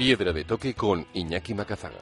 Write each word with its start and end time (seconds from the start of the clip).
Piedra 0.00 0.32
de 0.32 0.44
Toque 0.44 0.72
con 0.72 1.06
Iñaki 1.12 1.52
Macazaga. 1.52 1.98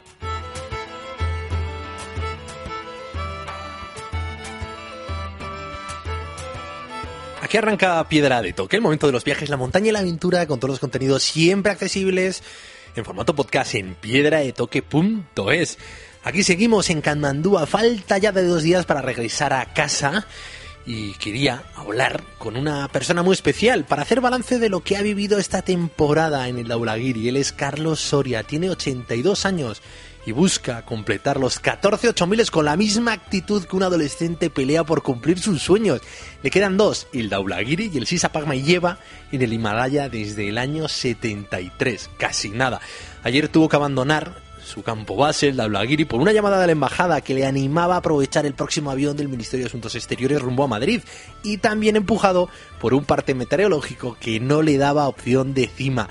Aquí 7.43 7.57
arranca 7.57 8.09
Piedra 8.09 8.41
de 8.41 8.53
Toque, 8.53 8.77
el 8.77 8.83
momento 8.83 9.09
de 9.09 9.13
los 9.13 9.25
viajes, 9.25 9.49
la 9.49 9.57
montaña 9.57 9.89
y 9.89 9.91
la 9.91 9.99
aventura, 9.99 10.47
con 10.47 10.61
todos 10.61 10.75
los 10.75 10.79
contenidos 10.79 11.25
siempre 11.25 11.73
accesibles 11.73 12.45
en 12.95 13.05
formato 13.05 13.35
podcast 13.35 13.75
en 13.75 13.97
piedradetoque.es. 13.97 15.79
Aquí 16.23 16.45
seguimos 16.45 16.91
en 16.91 17.01
Kanmandú, 17.01 17.59
falta 17.67 18.17
ya 18.19 18.31
de 18.31 18.45
dos 18.45 18.63
días 18.63 18.87
para 18.87 19.03
regresar 19.03 19.53
a 19.53 19.75
casa 19.75 20.25
y 20.89 21.13
quería 21.13 21.65
hablar 21.77 22.25
con 22.39 22.57
una 22.57 22.89
persona 22.89 23.23
muy 23.23 23.35
especial 23.35 23.85
para 23.85 24.03
hacer 24.03 24.23
balance 24.23 24.59
de 24.59 24.71
lo 24.71 24.81
que 24.81 24.97
ha 24.97 25.03
vivido 25.03 25.39
esta 25.39 25.61
temporada 25.61 26.49
en 26.49 26.57
el 26.57 26.69
Daulagiri. 26.69 27.29
Él 27.29 27.37
es 27.37 27.53
Carlos 27.53 28.01
Soria, 28.01 28.43
tiene 28.43 28.71
82 28.71 29.45
años 29.45 29.83
y 30.25 30.33
busca 30.33 30.87
completar 30.87 31.39
los 31.39 31.59
14 31.59 32.09
8000 32.09 32.51
con 32.51 32.65
la 32.65 32.79
misma 32.79 33.13
actitud 33.13 33.65
que 33.65 33.77
un 33.77 33.83
adolescente 33.83 34.49
pelea 34.49 34.83
por 34.83 35.03
cumplir 35.03 35.39
sus 35.39 35.61
sueños. 35.61 36.01
Le 36.43 36.51
quedan 36.51 36.79
dos, 36.79 37.07
el 37.13 37.29
Daulagiri 37.29 37.91
y 37.93 37.99
el 37.99 38.07
Sisa 38.07 38.33
Pagma 38.33 38.57
y 38.57 38.63
lleva 38.63 38.99
en 39.31 39.43
el 39.43 39.53
Himalaya 39.53 40.09
desde 40.09 40.49
el 40.49 40.57
año 40.57 40.89
73, 40.89 42.09
casi 42.17 42.49
nada. 42.49 42.81
Ayer 43.25 43.49
tuvo 43.49 43.69
que 43.69 43.77
abandonar 43.77 44.48
su 44.69 44.83
campo 44.83 45.17
base, 45.17 45.49
el 45.49 45.57
Daulagiri, 45.57 46.05
por 46.05 46.21
una 46.21 46.33
llamada 46.33 46.61
de 46.61 46.67
la 46.67 46.73
embajada 46.73 47.21
que 47.23 47.35
le 47.35 47.47
animaba 47.47 47.95
a 47.95 47.99
aprovechar 47.99 48.47
el 48.47 48.55
próximo 48.55 48.91
avión 48.91 49.17
del 49.17 49.29
Ministerio 49.29 49.65
de 49.65 49.69
Asuntos 49.69 49.95
Exteriores 49.95 50.41
rumbo 50.41 50.65
a 50.65 50.69
Madrid 50.69 51.01
y 51.43 51.57
también 51.57 51.97
empujado 51.97 52.49
por 52.81 52.95
un 52.95 53.05
parte 53.05 53.35
meteorológico 53.35 54.17
que 54.21 54.39
no 54.41 54.63
le 54.63 54.77
daba 54.77 55.09
opción 55.09 55.55
de 55.55 55.67
cima. 55.67 56.09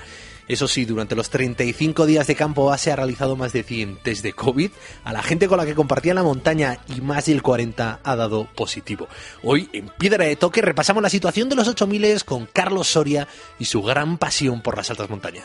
Eso 0.48 0.66
sí, 0.66 0.86
durante 0.86 1.14
los 1.14 1.28
35 1.28 2.06
días 2.06 2.26
de 2.26 2.34
campo 2.34 2.64
base 2.64 2.90
ha 2.90 2.96
realizado 2.96 3.36
más 3.36 3.52
de 3.52 3.62
100 3.62 3.98
test 4.02 4.22
de 4.22 4.32
COVID 4.32 4.70
a 5.04 5.12
la 5.12 5.22
gente 5.22 5.46
con 5.46 5.58
la 5.58 5.66
que 5.66 5.74
compartía 5.74 6.14
la 6.14 6.22
montaña 6.22 6.78
y 6.88 7.02
más 7.02 7.26
del 7.26 7.42
40 7.42 8.00
ha 8.02 8.16
dado 8.16 8.46
positivo. 8.56 9.08
Hoy, 9.42 9.68
en 9.74 9.88
Piedra 9.98 10.24
de 10.24 10.36
Toque, 10.36 10.62
repasamos 10.62 11.02
la 11.02 11.10
situación 11.10 11.50
de 11.50 11.56
los 11.56 11.68
8000 11.68 12.24
con 12.24 12.46
Carlos 12.46 12.88
Soria 12.88 13.28
y 13.58 13.66
su 13.66 13.82
gran 13.82 14.16
pasión 14.16 14.62
por 14.62 14.76
las 14.76 14.88
altas 14.88 15.10
montañas. 15.10 15.44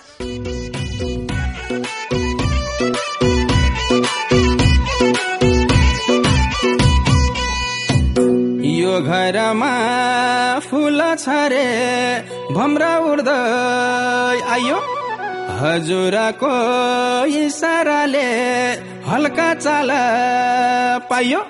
यो 8.84 8.95
घरमा 9.16 9.72
फुल 10.70 11.02
छरे 11.23 11.66
भम्रा 12.56 12.92
उड्दै 13.12 13.38
आयो 14.56 14.80
हजुरको 15.62 16.53
इसाराले 17.42 18.28
हल्का 19.09 19.50
चाल 19.66 19.92
पायो 21.12 21.42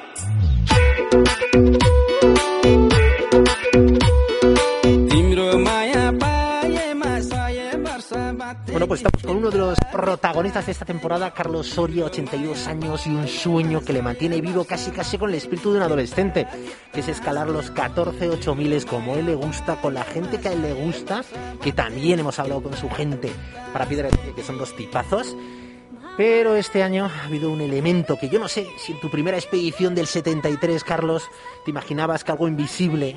Bueno, 8.84 8.90
pues 8.90 9.00
estamos 9.00 9.24
con 9.24 9.38
uno 9.38 9.50
de 9.50 9.60
los 9.60 9.78
protagonistas 9.94 10.66
de 10.66 10.74
esta 10.74 10.84
temporada, 10.84 11.34
Carlos 11.34 11.68
Soria, 11.68 12.04
82 12.04 12.68
años 12.68 13.08
y 13.08 13.12
un 13.12 13.30
sueño 13.30 13.80
que 13.80 13.94
le 13.94 14.02
mantiene 14.02 14.42
vivo 14.42 14.66
casi 14.66 14.92
casi 14.92 15.18
con 15.18 15.30
el 15.30 15.36
espíritu 15.36 15.72
de 15.72 15.78
un 15.78 15.84
adolescente, 15.84 16.46
que 16.92 17.00
es 17.00 17.08
escalar 17.08 17.50
los 17.50 17.72
14 17.72 18.28
8000 18.28 18.86
como 18.86 19.16
él 19.16 19.28
le 19.28 19.36
gusta, 19.36 19.78
con 19.80 19.94
la 19.94 20.04
gente 20.04 20.38
que 20.38 20.50
a 20.50 20.52
él 20.52 20.64
le 20.64 20.74
gusta, 20.74 21.24
que 21.62 21.72
también 21.72 22.20
hemos 22.20 22.38
hablado 22.40 22.62
con 22.62 22.76
su 22.76 22.90
gente 22.90 23.32
para 23.72 23.86
Piedra 23.86 24.10
que 24.36 24.44
son 24.44 24.58
dos 24.58 24.76
tipazos. 24.76 25.34
Pero 26.18 26.58
este 26.58 26.84
año 26.84 27.06
ha 27.06 27.24
habido 27.24 27.52
un 27.52 27.62
elemento 27.62 28.20
que 28.20 28.28
yo 28.28 28.38
no 28.38 28.50
sé 28.50 28.68
si 28.80 28.92
en 28.92 29.00
tu 29.00 29.10
primera 29.10 29.38
expedición 29.38 29.96
del 29.96 30.08
73, 30.08 30.84
Carlos, 30.84 31.24
te 31.64 31.72
imaginabas 31.72 32.26
que 32.26 32.34
algo 32.34 32.50
invisible, 32.50 33.16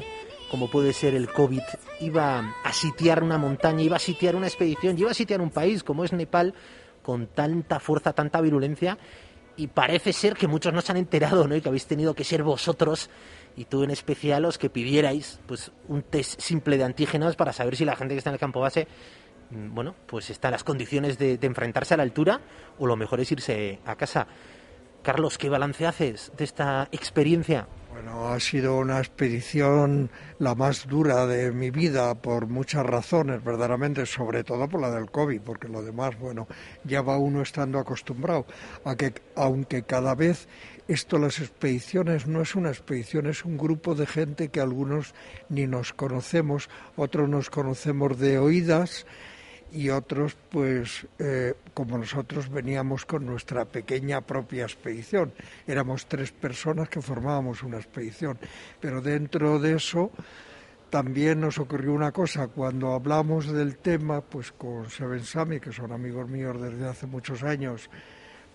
como 0.51 0.71
puede 0.71 0.93
ser 0.93 1.15
el 1.15 1.29
COVID, 1.29 1.63
iba 2.01 2.55
a 2.63 2.73
sitiar 2.73 3.23
una 3.23 3.39
montaña, 3.39 3.83
iba 3.83 3.97
a 3.97 4.01
sitiar 4.01 4.37
una 4.37 4.47
expedición, 4.47 4.99
iba 4.99 5.11
a 5.11 5.15
sitiar 5.15 5.41
un 5.41 5.51
país 5.51 5.83
como 5.83 6.05
es 6.05 6.13
Nepal, 6.13 6.55
con 7.03 7.27
tanta 7.29 7.81
fuerza, 7.81 8.13
tanta 8.13 8.41
virulencia. 8.41 8.99
Y 9.57 9.69
parece 9.69 10.13
ser 10.13 10.35
que 10.35 10.49
muchos 10.49 10.73
no 10.73 10.83
se 10.83 10.93
han 10.93 10.99
enterado, 10.99 11.49
¿no? 11.49 11.57
Y 11.57 11.63
que 11.63 11.69
habéis 11.69 11.87
tenido 11.87 12.15
que 12.15 12.25
ser 12.25 12.43
vosotros, 12.43 13.09
y 13.57 13.65
tú 13.65 13.85
en 13.85 13.91
especial, 13.91 14.43
los 14.43 14.59
que 14.59 14.69
pidierais 14.69 15.41
pues 15.47 15.73
un 15.89 16.03
test 16.03 16.41
simple 16.41 16.77
de 16.77 16.85
antígenos 16.85 17.37
para 17.37 17.53
saber 17.53 17.75
si 17.75 17.85
la 17.85 17.97
gente 17.97 18.15
que 18.15 18.19
está 18.19 18.31
en 18.31 18.35
el 18.35 18.41
campo 18.41 18.61
base 18.61 18.87
mm, 19.51 19.75
bueno, 19.75 19.95
pues 20.07 20.29
está 20.29 20.49
en 20.49 20.53
las 20.53 20.65
condiciones 20.65 21.17
de, 21.17 21.39
de 21.39 21.47
enfrentarse 21.47 21.95
a 21.95 21.97
la 21.97 22.03
altura 22.03 22.41
o 22.79 22.87
lo 22.87 22.97
mejor 22.97 23.21
es 23.21 23.33
irse 23.33 23.81
a 23.87 23.97
casa. 23.97 24.27
Carlos, 25.03 25.39
¿qué 25.39 25.49
balance 25.49 25.87
haces 25.87 26.33
de 26.37 26.45
esta 26.45 26.89
experiencia? 26.93 27.67
Bueno, 27.97 28.29
ha 28.29 28.39
sido 28.41 28.77
una 28.77 28.99
expedición 28.99 30.11
la 30.39 30.55
más 30.55 30.87
dura 30.87 31.27
de 31.27 31.51
mi 31.51 31.71
vida 31.71 32.15
por 32.15 32.47
muchas 32.47 32.85
razones, 32.85 33.43
verdaderamente, 33.43 34.05
sobre 34.05 34.45
todo 34.45 34.69
por 34.69 34.83
la 34.83 34.91
del 34.91 35.11
COVID, 35.11 35.41
porque 35.41 35.67
lo 35.67 35.83
demás, 35.83 36.19
bueno, 36.19 36.47
ya 36.85 37.01
va 37.01 37.17
uno 37.17 37.41
estando 37.41 37.79
acostumbrado 37.79 38.45
a 38.85 38.97
que, 38.97 39.15
aunque 39.35 39.85
cada 39.85 40.15
vez 40.15 40.47
esto, 40.89 41.19
las 41.19 41.39
expediciones, 41.39 42.27
no 42.27 42.43
es 42.43 42.55
una 42.55 42.69
expedición, 42.69 43.29
es 43.29 43.47
un 43.47 43.57
grupo 43.57 43.95
de 43.95 44.05
gente 44.05 44.51
que 44.51 44.61
algunos 44.61 45.15
ni 45.49 45.67
nos 45.67 45.95
conocemos, 45.95 46.69
otros 46.97 47.31
nos 47.31 47.49
conocemos 47.49 48.19
de 48.19 48.39
oídas 48.39 49.07
y 49.73 49.91
otros, 49.91 50.37
pues, 50.51 51.07
eh, 51.19 51.55
como 51.75 51.99
nosotros 51.99 52.49
veníamos 52.49 53.05
con 53.05 53.27
nuestra 53.27 53.65
pequeña 53.65 54.21
propia 54.21 54.65
expedición. 54.65 55.33
Éramos 55.67 56.07
tres 56.07 56.33
personas 56.33 56.89
que 56.89 57.03
formábamos 57.03 57.63
una 57.63 57.77
expedición, 57.77 58.39
pero 58.81 59.01
dentro 59.01 59.59
de 59.59 59.75
eso 59.75 60.11
también 60.91 61.41
nos 61.41 61.59
ocurrió 61.59 61.93
una 61.93 62.13
cosa, 62.13 62.49
cuando 62.49 62.93
hablamos 62.93 63.53
del 63.53 63.77
tema, 63.79 64.21
pues 64.21 64.53
con 64.53 64.89
Seven 64.89 65.25
Sami, 65.25 65.61
que 65.61 65.73
son 65.73 65.93
amigos 65.93 66.29
míos 66.29 66.61
desde 66.61 66.89
hace 66.89 67.07
muchos 67.07 67.43
años, 67.43 67.91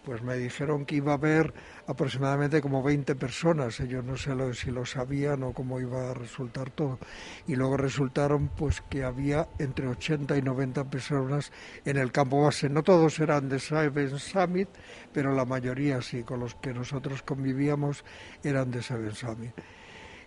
pues 0.04 0.22
me 0.22 0.36
dijeron 0.38 0.86
que 0.86 0.96
iba 0.96 1.12
a 1.12 1.16
haber 1.16 1.54
aproximadamente 1.88 2.62
como 2.62 2.82
20 2.84 3.16
personas. 3.16 3.80
Ellos 3.80 4.04
no 4.04 4.18
sé 4.18 4.36
lo- 4.36 4.54
si 4.54 4.72
lo 4.72 4.86
sabían 4.86 5.44
o 5.44 5.54
cómo 5.54 5.80
iba 5.80 6.10
a 6.12 6.14
resultar 6.14 6.72
todo. 6.72 7.00
Y 7.48 7.56
luego 7.56 7.78
resultaron 7.78 8.50
pues 8.50 8.82
que 8.82 9.04
había 9.04 9.48
entre 9.60 9.88
80 9.88 10.38
y 10.38 10.42
90 10.42 10.90
personas 10.90 11.52
en 11.86 11.98
el 11.98 12.12
campo 12.12 12.42
base. 12.44 12.70
No 12.70 12.84
todos 12.84 13.20
eran 13.20 13.50
de 13.50 13.60
Seven 13.60 14.18
Summit, 14.20 14.70
pero 15.12 15.34
la 15.36 15.46
mayoría 15.46 16.02
sí, 16.02 16.24
con 16.24 16.40
los 16.40 16.56
que 16.56 16.74
nosotros 16.74 17.22
convivíamos 17.24 18.04
eran 18.44 18.72
de 18.72 18.82
Seven 18.82 19.14
Summit 19.14 19.54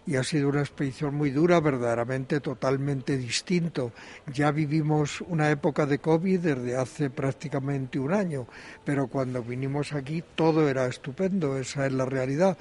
y 0.07 0.17
ha 0.17 0.25
sido 0.25 0.49
una 0.49 0.61
expedición 0.61 1.15
muy 1.15 1.31
dura, 1.31 1.61
verdaderamente 1.61 2.41
totalmente 2.41 3.17
distinto. 3.17 3.93
Ya 4.33 4.51
vivimos 4.51 5.21
una 5.23 5.51
época 5.51 5.87
de 5.87 5.99
COVID 5.99 6.41
desde 6.41 6.77
hace 6.77 7.11
prácticamente 7.11 7.99
un 7.99 8.13
año, 8.13 8.47
pero 8.85 9.07
cuando 9.07 9.43
vinimos 9.43 9.93
aquí 9.93 10.23
todo 10.35 10.69
era 10.69 10.87
estupendo, 10.87 11.57
esa 11.59 11.87
es 11.87 11.93
la 11.93 12.05
realidad, 12.05 12.59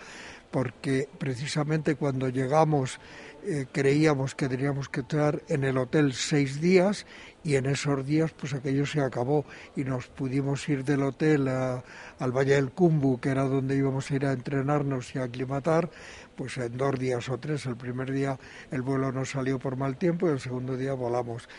porque 0.53 1.09
precisamente 1.17 1.95
cuando 1.95 2.29
llegamos 2.29 2.99
eh, 3.43 3.65
creíamos 3.71 4.35
que 4.35 4.47
teníamos 4.47 4.87
que 4.87 4.99
estar 4.99 5.41
en 5.49 5.63
el 5.63 5.79
hotel 5.79 6.13
seis 6.13 6.61
días 6.61 7.07
y 7.43 7.55
en 7.55 7.65
esos 7.65 8.05
días 8.05 8.31
pues 8.33 8.53
aquello 8.53 8.85
se 8.85 9.01
acabó 9.01 9.45
y 9.75 9.83
nos 9.83 10.07
pudimos 10.07 10.69
ir 10.69 10.83
del 10.85 11.01
hotel 11.01 11.47
a- 11.47 11.83
al 12.19 12.31
Valle 12.31 12.53
del 12.53 12.69
Cumbu, 12.69 13.19
que 13.19 13.29
era 13.29 13.43
donde 13.45 13.75
íbamos 13.75 14.11
a 14.11 14.15
ir 14.15 14.25
a 14.27 14.31
entrenarnos 14.31 15.15
y 15.15 15.19
a 15.19 15.23
aclimatar, 15.23 15.89
pues 16.35 16.55
en 16.59 16.77
dos 16.77 16.99
días 16.99 17.27
o 17.29 17.39
tres. 17.39 17.65
El 17.65 17.75
primer 17.75 18.11
día 18.11 18.37
el 18.69 18.83
vuelo 18.83 19.11
no 19.11 19.25
salió 19.25 19.57
por 19.57 19.75
mal 19.75 19.97
tiempo 19.97 20.27
y 20.27 20.33
el 20.33 20.39
segundo 20.39 20.77
día 20.77 20.93
volamos. 20.93 21.49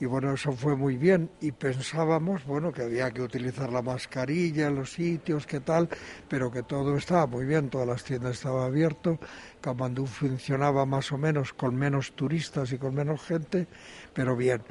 Y 0.00 0.06
bueno, 0.06 0.32
eso 0.34 0.52
fue 0.52 0.76
muy 0.76 0.96
bien 0.96 1.30
y 1.40 1.52
pensábamos, 1.52 2.44
bueno, 2.44 2.72
que 2.72 2.82
había 2.82 3.10
que 3.12 3.22
utilizar 3.22 3.72
la 3.72 3.80
mascarilla 3.82 4.66
en 4.66 4.74
los 4.74 4.92
sitios, 4.92 5.46
qué 5.46 5.60
tal, 5.60 5.88
pero 6.28 6.50
que 6.50 6.62
todo 6.64 6.96
estaba 6.96 7.26
muy 7.26 7.46
bien, 7.46 7.70
todas 7.70 7.86
las 7.86 8.02
tiendas 8.04 8.32
estaban 8.32 8.66
abiertas, 8.66 9.18
Kamandú 9.60 10.06
funcionaba 10.06 10.84
más 10.84 11.12
o 11.12 11.18
menos 11.18 11.52
con 11.52 11.76
menos 11.76 12.12
turistas 12.12 12.72
y 12.72 12.78
con 12.78 12.94
menos 12.94 13.22
gente, 13.22 13.68
pero 14.12 14.36
bien. 14.36 14.62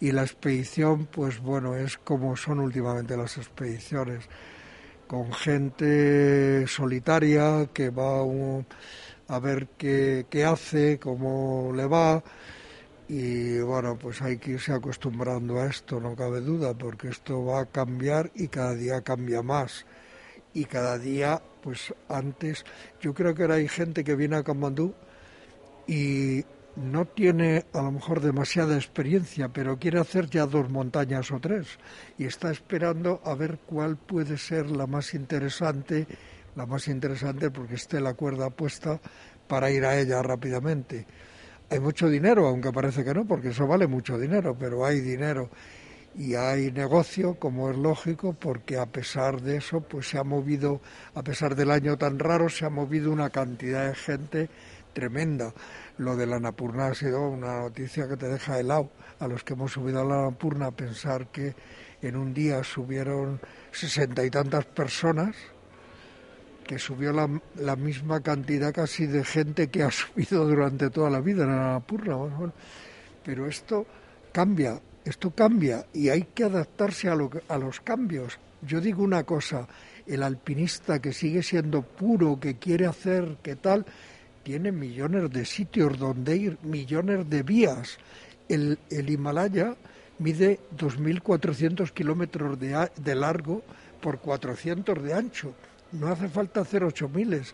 Y 0.00 0.10
la 0.12 0.22
expedición, 0.22 1.06
pues 1.06 1.38
bueno, 1.40 1.76
es 1.76 1.96
como 1.98 2.36
son 2.36 2.58
últimamente 2.58 3.16
las 3.16 3.38
expediciones, 3.38 4.28
con 5.06 5.32
gente 5.32 6.66
solitaria 6.66 7.68
que 7.72 7.90
va 7.90 8.22
un- 8.22 8.66
a 9.28 9.38
ver 9.38 9.68
qué, 9.78 10.26
qué 10.30 10.44
hace, 10.44 10.98
cómo 10.98 11.72
le 11.74 11.86
va, 11.86 12.22
y 13.08 13.58
bueno, 13.60 13.98
pues 13.98 14.22
hay 14.22 14.38
que 14.38 14.52
irse 14.52 14.72
acostumbrando 14.72 15.60
a 15.60 15.66
esto, 15.66 16.00
no 16.00 16.14
cabe 16.14 16.40
duda, 16.40 16.74
porque 16.74 17.08
esto 17.08 17.44
va 17.44 17.60
a 17.60 17.66
cambiar 17.66 18.30
y 18.34 18.48
cada 18.48 18.74
día 18.74 19.02
cambia 19.02 19.42
más. 19.42 19.84
Y 20.54 20.66
cada 20.66 20.98
día, 20.98 21.42
pues 21.62 21.94
antes, 22.08 22.64
yo 23.00 23.14
creo 23.14 23.34
que 23.34 23.42
ahora 23.42 23.56
hay 23.56 23.68
gente 23.68 24.04
que 24.04 24.16
viene 24.16 24.36
a 24.36 24.42
Kamandú 24.42 24.94
y 25.86 26.44
no 26.76 27.04
tiene 27.04 27.66
a 27.72 27.82
lo 27.82 27.92
mejor 27.92 28.20
demasiada 28.20 28.76
experiencia, 28.76 29.48
pero 29.48 29.78
quiere 29.78 30.00
hacer 30.00 30.28
ya 30.30 30.46
dos 30.46 30.70
montañas 30.70 31.30
o 31.30 31.40
tres 31.40 31.78
y 32.18 32.24
está 32.24 32.50
esperando 32.50 33.20
a 33.24 33.34
ver 33.34 33.58
cuál 33.66 33.96
puede 33.96 34.38
ser 34.38 34.70
la 34.70 34.86
más 34.86 35.14
interesante, 35.14 36.06
la 36.56 36.66
más 36.66 36.88
interesante 36.88 37.50
porque 37.50 37.74
esté 37.74 38.00
la 38.00 38.14
cuerda 38.14 38.50
puesta 38.50 39.00
para 39.46 39.70
ir 39.70 39.84
a 39.84 39.98
ella 39.98 40.22
rápidamente. 40.22 41.06
Hay 41.72 41.80
mucho 41.80 42.10
dinero, 42.10 42.46
aunque 42.48 42.70
parece 42.70 43.02
que 43.02 43.14
no, 43.14 43.24
porque 43.24 43.48
eso 43.48 43.66
vale 43.66 43.86
mucho 43.86 44.18
dinero, 44.18 44.54
pero 44.54 44.84
hay 44.84 45.00
dinero 45.00 45.48
y 46.14 46.34
hay 46.34 46.70
negocio, 46.70 47.36
como 47.36 47.70
es 47.70 47.78
lógico, 47.78 48.34
porque 48.34 48.76
a 48.76 48.84
pesar 48.84 49.40
de 49.40 49.56
eso, 49.56 49.80
pues 49.80 50.06
se 50.06 50.18
ha 50.18 50.22
movido, 50.22 50.82
a 51.14 51.22
pesar 51.22 51.54
del 51.54 51.70
año 51.70 51.96
tan 51.96 52.18
raro, 52.18 52.50
se 52.50 52.66
ha 52.66 52.68
movido 52.68 53.10
una 53.10 53.30
cantidad 53.30 53.88
de 53.88 53.94
gente 53.94 54.50
tremenda. 54.92 55.54
Lo 55.96 56.14
de 56.14 56.26
la 56.26 56.38
Napurna 56.38 56.88
ha 56.88 56.94
sido 56.94 57.26
una 57.26 57.60
noticia 57.60 58.06
que 58.06 58.18
te 58.18 58.28
deja 58.28 58.60
helado. 58.60 58.90
A 59.18 59.26
los 59.26 59.42
que 59.42 59.54
hemos 59.54 59.72
subido 59.72 60.02
a 60.02 60.04
la 60.04 60.24
Napurna, 60.24 60.72
pensar 60.72 61.28
que 61.28 61.54
en 62.02 62.16
un 62.16 62.34
día 62.34 62.62
subieron 62.64 63.40
sesenta 63.70 64.22
y 64.26 64.28
tantas 64.28 64.66
personas, 64.66 65.34
que 66.66 66.78
subió 66.78 67.12
la, 67.12 67.28
la, 67.56 67.76
misma 67.76 68.20
cantidad 68.20 68.72
casi 68.72 69.06
de 69.06 69.24
gente 69.24 69.68
que 69.68 69.82
ha 69.82 69.90
subido 69.90 70.46
durante 70.46 70.90
toda 70.90 71.10
la 71.10 71.20
vida 71.20 71.44
en 71.44 71.50
la. 71.50 71.82
Bueno, 71.86 72.52
pero 73.24 73.46
esto 73.46 73.86
cambia, 74.32 74.80
esto 75.04 75.30
cambia 75.30 75.86
y 75.92 76.08
hay 76.08 76.22
que 76.34 76.44
adaptarse 76.44 77.08
a, 77.08 77.14
lo, 77.14 77.30
a 77.48 77.58
los 77.58 77.80
cambios. 77.80 78.38
Yo 78.62 78.80
digo 78.80 79.02
una 79.02 79.24
cosa, 79.24 79.66
el 80.06 80.22
alpinista 80.22 81.00
que 81.00 81.12
sigue 81.12 81.42
siendo 81.42 81.82
puro, 81.82 82.38
que 82.38 82.56
quiere 82.56 82.86
hacer, 82.86 83.36
que 83.42 83.56
tal, 83.56 83.84
tiene 84.42 84.72
millones 84.72 85.30
de 85.30 85.44
sitios 85.44 85.98
donde 85.98 86.36
ir, 86.36 86.58
millones 86.62 87.28
de 87.28 87.42
vías. 87.42 87.98
El, 88.48 88.78
el 88.90 89.10
Himalaya 89.10 89.76
mide 90.18 90.60
2.400 90.76 91.90
kilómetros 91.92 92.58
de, 92.58 92.88
de 92.96 93.14
largo 93.14 93.62
por 94.00 94.18
400 94.18 95.02
de 95.02 95.14
ancho. 95.14 95.54
No 95.92 96.08
hace 96.08 96.28
falta 96.28 96.60
hacer 96.60 96.82
8.000 96.82 97.52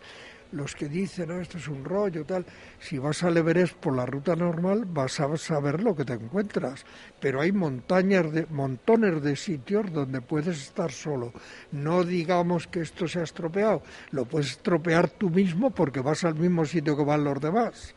los 0.52 0.74
que 0.74 0.88
dicen, 0.88 1.28
no, 1.28 1.40
esto 1.40 1.58
es 1.58 1.68
un 1.68 1.84
rollo, 1.84 2.24
tal, 2.24 2.44
si 2.78 2.98
vas 2.98 3.22
al 3.22 3.36
Everest 3.36 3.76
por 3.76 3.94
la 3.94 4.06
ruta 4.06 4.34
normal 4.34 4.84
vas 4.86 5.20
a 5.20 5.36
saber 5.36 5.82
lo 5.82 5.94
que 5.94 6.04
te 6.04 6.14
encuentras, 6.14 6.84
pero 7.20 7.40
hay 7.40 7.52
montañas 7.52 8.32
de, 8.32 8.46
montones 8.46 9.22
de 9.22 9.36
sitios 9.36 9.92
donde 9.92 10.20
puedes 10.20 10.58
estar 10.58 10.90
solo. 10.90 11.32
No 11.72 12.04
digamos 12.04 12.66
que 12.66 12.80
esto 12.80 13.06
se 13.06 13.20
ha 13.20 13.24
estropeado, 13.24 13.82
lo 14.10 14.24
puedes 14.24 14.52
estropear 14.52 15.10
tú 15.10 15.28
mismo 15.30 15.70
porque 15.70 16.00
vas 16.00 16.24
al 16.24 16.34
mismo 16.34 16.64
sitio 16.64 16.96
que 16.96 17.04
van 17.04 17.24
los 17.24 17.40
demás. 17.40 17.94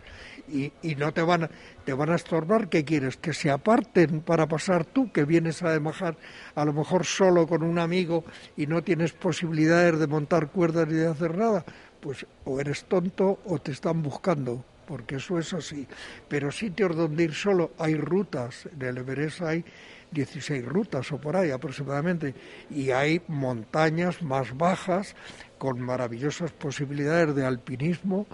Y, 0.52 0.96
no 0.96 1.14
te 1.14 1.22
van, 1.22 1.46
a, 1.46 1.50
te 1.86 1.94
van 1.94 2.10
a 2.10 2.16
estorbar, 2.16 2.68
¿qué 2.68 2.84
quieres? 2.84 3.18
Que 3.18 3.34
se 3.34 3.50
aparten 3.50 4.22
para 4.22 4.48
pasar 4.48 4.86
tú, 4.86 5.12
que 5.12 5.24
vienes 5.24 5.64
a 5.64 5.78
bajar 5.80 6.18
a 6.56 6.66
lo 6.66 6.74
mejor 6.74 7.06
solo 7.06 7.48
con 7.48 7.64
un 7.64 7.80
amigo 7.80 8.26
y 8.58 8.68
no 8.68 8.84
tienes 8.84 9.14
posibilidades 9.14 9.98
de 9.98 10.08
montar 10.08 10.50
cuerdas 10.50 10.88
ni 10.88 10.96
de 10.96 11.08
hacer 11.08 11.38
nada 11.38 11.64
pues 12.02 12.26
o 12.44 12.60
eres 12.60 12.84
tonto 12.86 13.40
o 13.46 13.60
te 13.60 13.72
están 13.72 14.02
buscando, 14.02 14.66
porque 14.88 15.16
eso 15.16 15.38
es 15.38 15.54
así. 15.54 15.88
Pero 16.28 16.52
sitios 16.52 16.96
donde 16.96 17.24
ir 17.24 17.34
solo 17.34 17.72
hay 17.78 17.96
rutas, 17.96 18.68
en 18.74 18.82
el 18.82 18.98
Everest 18.98 19.42
hay 19.42 19.64
16 20.12 20.66
rutas 20.66 21.10
o 21.12 21.22
por 21.22 21.38
ahí 21.38 21.52
aproximadamente, 21.52 22.34
y 22.70 22.90
hay 22.92 23.22
montañas 23.28 24.22
más 24.22 24.58
bajas 24.58 25.16
con 25.58 25.80
maravillosas 25.80 26.52
posibilidades 26.52 27.36
de 27.36 27.46
alpinismo 27.46 28.26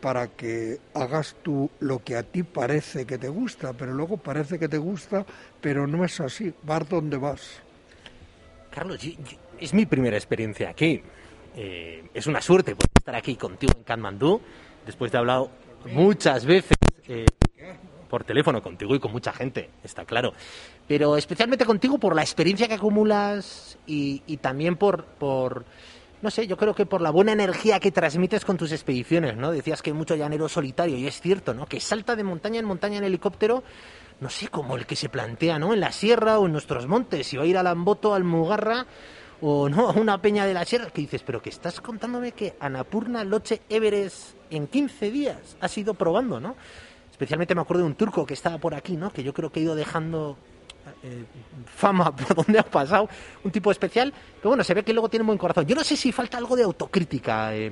para 0.00 0.28
que 0.28 0.78
hagas 0.94 1.36
tú 1.42 1.70
lo 1.80 2.02
que 2.02 2.16
a 2.16 2.22
ti 2.22 2.42
parece 2.42 3.06
que 3.06 3.18
te 3.18 3.28
gusta, 3.28 3.72
pero 3.72 3.92
luego 3.92 4.16
parece 4.16 4.58
que 4.58 4.68
te 4.68 4.78
gusta, 4.78 5.24
pero 5.60 5.86
no 5.86 6.04
es 6.04 6.20
así, 6.20 6.52
vas 6.62 6.88
donde 6.88 7.16
vas. 7.16 7.60
Carlos, 8.70 9.00
es 9.58 9.74
mi 9.74 9.86
primera 9.86 10.16
experiencia 10.16 10.70
aquí. 10.70 11.02
Eh, 11.56 12.04
es 12.14 12.26
una 12.26 12.40
suerte 12.40 12.76
poder 12.76 12.90
estar 12.96 13.16
aquí 13.16 13.34
contigo 13.34 13.72
en 13.76 13.82
Katmandú, 13.82 14.40
después 14.86 15.10
de 15.10 15.18
hablado 15.18 15.50
muchas 15.92 16.44
veces 16.44 16.76
eh, 17.08 17.26
por 18.08 18.24
teléfono 18.24 18.62
contigo 18.62 18.94
y 18.94 19.00
con 19.00 19.10
mucha 19.10 19.32
gente, 19.32 19.70
está 19.82 20.04
claro. 20.04 20.32
Pero 20.86 21.16
especialmente 21.16 21.64
contigo 21.64 21.98
por 21.98 22.14
la 22.14 22.22
experiencia 22.22 22.68
que 22.68 22.74
acumulas 22.74 23.78
y, 23.86 24.22
y 24.26 24.36
también 24.36 24.76
por, 24.76 25.04
por, 25.04 25.64
no 26.20 26.30
sé, 26.30 26.46
yo 26.46 26.56
creo 26.56 26.74
que 26.74 26.86
por 26.86 27.00
la 27.00 27.10
buena 27.10 27.32
energía 27.32 27.78
que 27.78 27.92
transmites 27.92 28.44
con 28.44 28.56
tus 28.56 28.72
expediciones, 28.72 29.36
¿no? 29.36 29.52
Decías 29.52 29.82
que 29.82 29.90
hay 29.90 29.94
mucho 29.94 30.16
llanero 30.16 30.48
solitario 30.48 30.96
y 30.96 31.06
es 31.06 31.20
cierto, 31.20 31.54
¿no? 31.54 31.66
Que 31.66 31.80
salta 31.80 32.16
de 32.16 32.24
montaña 32.24 32.58
en 32.58 32.66
montaña 32.66 32.98
en 32.98 33.04
helicóptero, 33.04 33.62
no 34.20 34.28
sé, 34.28 34.48
como 34.48 34.76
el 34.76 34.86
que 34.86 34.96
se 34.96 35.08
plantea, 35.08 35.58
¿no? 35.58 35.72
En 35.74 35.80
la 35.80 35.92
sierra 35.92 36.38
o 36.38 36.46
en 36.46 36.52
nuestros 36.52 36.86
montes, 36.86 37.26
si 37.26 37.36
va 37.36 37.44
a 37.44 37.46
ir 37.46 37.56
a 37.56 37.62
Lamboto, 37.62 38.14
al 38.14 38.24
Mugarra 38.24 38.86
o 39.40 39.68
no, 39.68 39.92
una 39.92 40.20
peña 40.20 40.44
de 40.44 40.54
la 40.54 40.64
sierra, 40.64 40.90
que 40.90 41.02
dices, 41.02 41.22
pero 41.24 41.40
que 41.40 41.50
estás 41.50 41.80
contándome 41.80 42.32
que 42.32 42.56
Anapurna 42.58 43.22
Loche 43.24 43.62
Everest 43.68 44.34
en 44.50 44.66
15 44.66 45.10
días 45.10 45.56
has 45.60 45.78
ido 45.78 45.94
probando, 45.94 46.40
¿no? 46.40 46.56
Especialmente 47.10 47.54
me 47.54 47.60
acuerdo 47.60 47.82
de 47.82 47.88
un 47.88 47.94
turco 47.94 48.26
que 48.26 48.34
estaba 48.34 48.58
por 48.58 48.74
aquí, 48.74 48.96
¿no? 48.96 49.12
Que 49.12 49.22
yo 49.22 49.32
creo 49.32 49.50
que 49.50 49.60
ha 49.60 49.62
ido 49.62 49.74
dejando 49.74 50.36
eh, 51.02 51.24
fama 51.66 52.14
por 52.16 52.34
donde 52.36 52.58
ha 52.58 52.62
pasado, 52.62 53.08
un 53.44 53.50
tipo 53.50 53.70
especial, 53.70 54.12
pero 54.36 54.50
bueno, 54.50 54.64
se 54.64 54.74
ve 54.74 54.82
que 54.82 54.92
luego 54.92 55.08
tiene 55.08 55.24
buen 55.24 55.38
corazón. 55.38 55.66
Yo 55.66 55.74
no 55.74 55.84
sé 55.84 55.96
si 55.96 56.12
falta 56.12 56.38
algo 56.38 56.56
de 56.56 56.64
autocrítica. 56.64 57.54
Eh, 57.54 57.70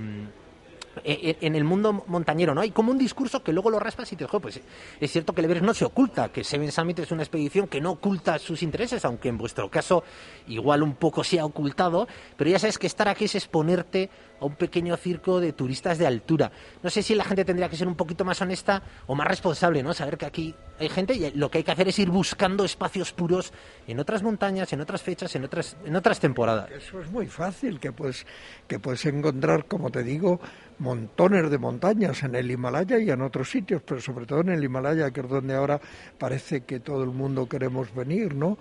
en 1.04 1.54
el 1.54 1.64
mundo 1.64 2.04
montañero, 2.06 2.54
¿no? 2.54 2.60
Hay 2.60 2.70
como 2.70 2.90
un 2.90 2.98
discurso 2.98 3.42
que 3.42 3.52
luego 3.52 3.70
lo 3.70 3.78
raspas 3.78 4.12
y 4.12 4.16
te 4.16 4.24
dices, 4.24 4.40
pues 4.40 4.60
es 5.00 5.10
cierto 5.10 5.32
que 5.32 5.40
el 5.40 5.46
Everest 5.46 5.66
no 5.66 5.74
se 5.74 5.84
oculta, 5.84 6.30
que 6.30 6.44
Seven 6.44 6.72
Summit 6.72 7.00
es 7.00 7.10
una 7.10 7.22
expedición 7.22 7.68
que 7.68 7.80
no 7.80 7.92
oculta 7.92 8.38
sus 8.38 8.62
intereses, 8.62 9.04
aunque 9.04 9.28
en 9.28 9.38
vuestro 9.38 9.70
caso 9.70 10.04
igual 10.48 10.82
un 10.82 10.94
poco 10.94 11.24
se 11.24 11.38
ha 11.38 11.44
ocultado, 11.44 12.08
pero 12.36 12.50
ya 12.50 12.58
sabes 12.58 12.78
que 12.78 12.86
estar 12.86 13.08
aquí 13.08 13.24
es 13.24 13.34
exponerte 13.34 14.10
a 14.40 14.44
un 14.44 14.54
pequeño 14.54 14.96
circo 14.96 15.40
de 15.40 15.52
turistas 15.52 15.98
de 15.98 16.06
altura. 16.06 16.50
No 16.82 16.90
sé 16.90 17.02
si 17.02 17.14
la 17.14 17.24
gente 17.24 17.44
tendría 17.44 17.68
que 17.68 17.76
ser 17.76 17.88
un 17.88 17.94
poquito 17.94 18.24
más 18.24 18.40
honesta 18.40 18.82
o 19.06 19.14
más 19.14 19.26
responsable, 19.26 19.82
¿no? 19.82 19.94
Saber 19.94 20.18
que 20.18 20.26
aquí 20.26 20.54
hay 20.78 20.88
gente 20.88 21.14
y 21.14 21.30
lo 21.32 21.50
que 21.50 21.58
hay 21.58 21.64
que 21.64 21.72
hacer 21.72 21.88
es 21.88 21.98
ir 21.98 22.10
buscando 22.10 22.64
espacios 22.64 23.12
puros 23.12 23.52
en 23.86 23.98
otras 23.98 24.22
montañas, 24.22 24.72
en 24.72 24.80
otras 24.80 25.02
fechas, 25.02 25.34
en 25.36 25.44
otras, 25.44 25.76
en 25.84 25.96
otras 25.96 26.20
temporadas. 26.20 26.70
Eso 26.70 27.00
es 27.00 27.10
muy 27.10 27.26
fácil, 27.26 27.80
que 27.80 27.92
puedes, 27.92 28.26
que 28.66 28.78
puedes 28.78 29.04
encontrar, 29.06 29.66
como 29.66 29.90
te 29.90 30.02
digo, 30.02 30.40
montones 30.78 31.50
de 31.50 31.58
montañas 31.58 32.22
en 32.22 32.34
el 32.34 32.50
Himalaya 32.50 32.98
y 32.98 33.10
en 33.10 33.22
otros 33.22 33.50
sitios, 33.50 33.82
pero 33.84 34.00
sobre 34.00 34.26
todo 34.26 34.40
en 34.40 34.50
el 34.50 34.64
Himalaya, 34.64 35.10
que 35.10 35.20
es 35.20 35.28
donde 35.28 35.54
ahora 35.54 35.80
parece 36.18 36.62
que 36.62 36.80
todo 36.80 37.02
el 37.04 37.10
mundo 37.10 37.48
queremos 37.48 37.94
venir, 37.94 38.34
¿no? 38.34 38.58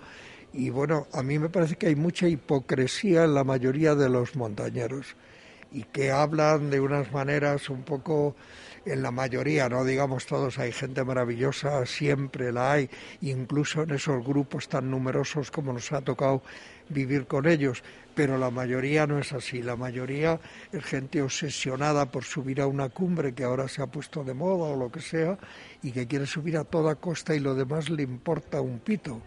Y 0.52 0.70
bueno, 0.70 1.06
a 1.12 1.22
mí 1.22 1.38
me 1.38 1.48
parece 1.48 1.76
que 1.76 1.88
hay 1.88 1.96
mucha 1.96 2.28
hipocresía 2.28 3.24
en 3.24 3.34
la 3.34 3.44
mayoría 3.44 3.94
de 3.94 4.08
los 4.08 4.36
montañeros 4.36 5.16
y 5.70 5.82
que 5.82 6.10
hablan 6.10 6.70
de 6.70 6.80
unas 6.80 7.12
maneras 7.12 7.68
un 7.68 7.82
poco 7.82 8.34
en 8.86 9.02
la 9.02 9.10
mayoría, 9.10 9.68
no 9.68 9.84
digamos 9.84 10.26
todos, 10.26 10.58
hay 10.58 10.70
gente 10.70 11.04
maravillosa, 11.04 11.84
siempre 11.86 12.52
la 12.52 12.72
hay, 12.72 12.88
incluso 13.20 13.82
en 13.82 13.90
esos 13.90 14.24
grupos 14.24 14.68
tan 14.68 14.90
numerosos 14.90 15.50
como 15.50 15.72
nos 15.72 15.92
ha 15.92 16.00
tocado 16.00 16.42
vivir 16.88 17.26
con 17.26 17.46
ellos, 17.46 17.82
pero 18.14 18.38
la 18.38 18.50
mayoría 18.50 19.06
no 19.06 19.18
es 19.18 19.32
así, 19.32 19.62
la 19.62 19.76
mayoría 19.76 20.40
es 20.72 20.84
gente 20.84 21.20
obsesionada 21.22 22.10
por 22.10 22.24
subir 22.24 22.60
a 22.60 22.66
una 22.66 22.88
cumbre 22.88 23.34
que 23.34 23.44
ahora 23.44 23.68
se 23.68 23.82
ha 23.82 23.86
puesto 23.86 24.24
de 24.24 24.34
moda 24.34 24.70
o 24.70 24.76
lo 24.76 24.90
que 24.90 25.00
sea 25.00 25.38
y 25.82 25.92
que 25.92 26.06
quiere 26.06 26.26
subir 26.26 26.56
a 26.56 26.64
toda 26.64 26.94
costa 26.94 27.34
y 27.34 27.40
lo 27.40 27.54
demás 27.54 27.90
le 27.90 28.02
importa 28.02 28.60
un 28.60 28.78
pito 28.78 29.20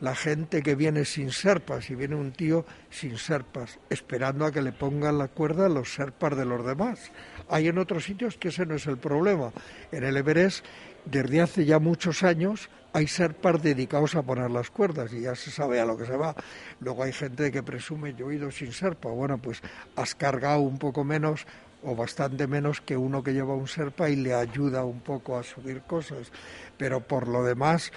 la 0.00 0.14
gente 0.14 0.62
que 0.62 0.74
viene 0.74 1.04
sin 1.04 1.32
serpas 1.32 1.90
y 1.90 1.94
viene 1.94 2.14
un 2.14 2.32
tío 2.32 2.64
sin 2.90 3.18
serpas, 3.18 3.78
esperando 3.90 4.44
a 4.44 4.52
que 4.52 4.62
le 4.62 4.72
pongan 4.72 5.18
la 5.18 5.28
cuerda 5.28 5.66
a 5.66 5.68
los 5.68 5.92
serpas 5.92 6.36
de 6.36 6.44
los 6.44 6.64
demás. 6.64 7.10
Hay 7.48 7.68
en 7.68 7.78
otros 7.78 8.04
sitios 8.04 8.36
que 8.36 8.48
ese 8.48 8.66
no 8.66 8.76
es 8.76 8.86
el 8.86 8.98
problema. 8.98 9.52
En 9.90 10.04
el 10.04 10.16
Everest, 10.16 10.64
desde 11.04 11.40
hace 11.40 11.64
ya 11.64 11.78
muchos 11.78 12.22
años, 12.22 12.68
hay 12.92 13.06
serpas 13.06 13.62
dedicados 13.62 14.14
a 14.14 14.22
poner 14.22 14.50
las 14.50 14.70
cuerdas 14.70 15.12
y 15.12 15.22
ya 15.22 15.34
se 15.34 15.50
sabe 15.50 15.80
a 15.80 15.84
lo 15.84 15.96
que 15.96 16.06
se 16.06 16.16
va. 16.16 16.34
Luego 16.80 17.02
hay 17.02 17.12
gente 17.12 17.50
que 17.52 17.62
presume 17.62 18.14
yo 18.14 18.30
he 18.30 18.36
ido 18.36 18.50
sin 18.50 18.72
serpa. 18.72 19.10
Bueno, 19.10 19.38
pues 19.38 19.62
has 19.96 20.14
cargado 20.14 20.60
un 20.60 20.78
poco 20.78 21.04
menos 21.04 21.46
o 21.82 21.94
bastante 21.94 22.46
menos 22.46 22.80
que 22.80 22.96
uno 22.96 23.22
que 23.22 23.32
lleva 23.32 23.54
un 23.54 23.68
serpa 23.68 24.10
y 24.10 24.16
le 24.16 24.34
ayuda 24.34 24.84
un 24.84 25.00
poco 25.00 25.38
a 25.38 25.42
subir 25.42 25.82
cosas. 25.82 26.32
Pero 26.76 27.00
por 27.00 27.28
lo 27.28 27.44
demás, 27.44 27.92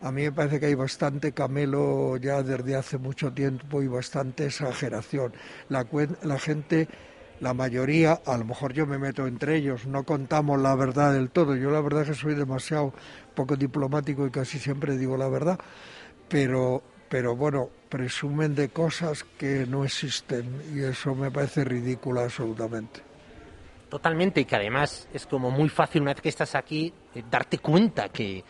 a 0.00 0.10
mí 0.10 0.22
me 0.22 0.32
parece 0.32 0.58
que 0.58 0.66
hay 0.66 0.74
bastante 0.74 1.32
camelo 1.32 2.16
ya 2.16 2.42
desde 2.42 2.74
hace 2.74 2.98
mucho 2.98 3.32
tiempo 3.32 3.82
y 3.82 3.86
bastante 3.86 4.46
exageración. 4.46 5.32
La, 5.68 5.86
la 6.22 6.38
gente, 6.38 6.88
la 7.40 7.54
mayoría, 7.54 8.20
a 8.24 8.36
lo 8.36 8.44
mejor 8.44 8.72
yo 8.72 8.86
me 8.86 8.98
meto 8.98 9.26
entre 9.26 9.56
ellos, 9.56 9.86
no 9.86 10.04
contamos 10.04 10.60
la 10.60 10.74
verdad 10.74 11.12
del 11.14 11.30
todo. 11.30 11.56
Yo 11.56 11.70
la 11.70 11.80
verdad 11.80 12.02
es 12.02 12.08
que 12.08 12.14
soy 12.14 12.34
demasiado 12.34 12.92
poco 13.34 13.56
diplomático 13.56 14.26
y 14.26 14.30
casi 14.30 14.58
siempre 14.58 14.96
digo 14.96 15.16
la 15.16 15.28
verdad, 15.28 15.58
pero, 16.28 16.82
pero 17.08 17.34
bueno, 17.34 17.68
presumen 17.88 18.54
de 18.54 18.68
cosas 18.68 19.24
que 19.38 19.66
no 19.66 19.84
existen 19.84 20.62
y 20.74 20.82
eso 20.82 21.14
me 21.14 21.30
parece 21.30 21.64
ridículo 21.64 22.20
absolutamente. 22.20 23.00
Totalmente, 23.88 24.42
y 24.42 24.44
que 24.44 24.54
además 24.54 25.08
es 25.12 25.26
como 25.26 25.50
muy 25.50 25.68
fácil 25.68 26.02
una 26.02 26.12
vez 26.12 26.22
que 26.22 26.28
estás 26.28 26.54
aquí 26.54 26.92
eh, 27.14 27.24
darte 27.28 27.58
cuenta 27.58 28.08
que, 28.08 28.44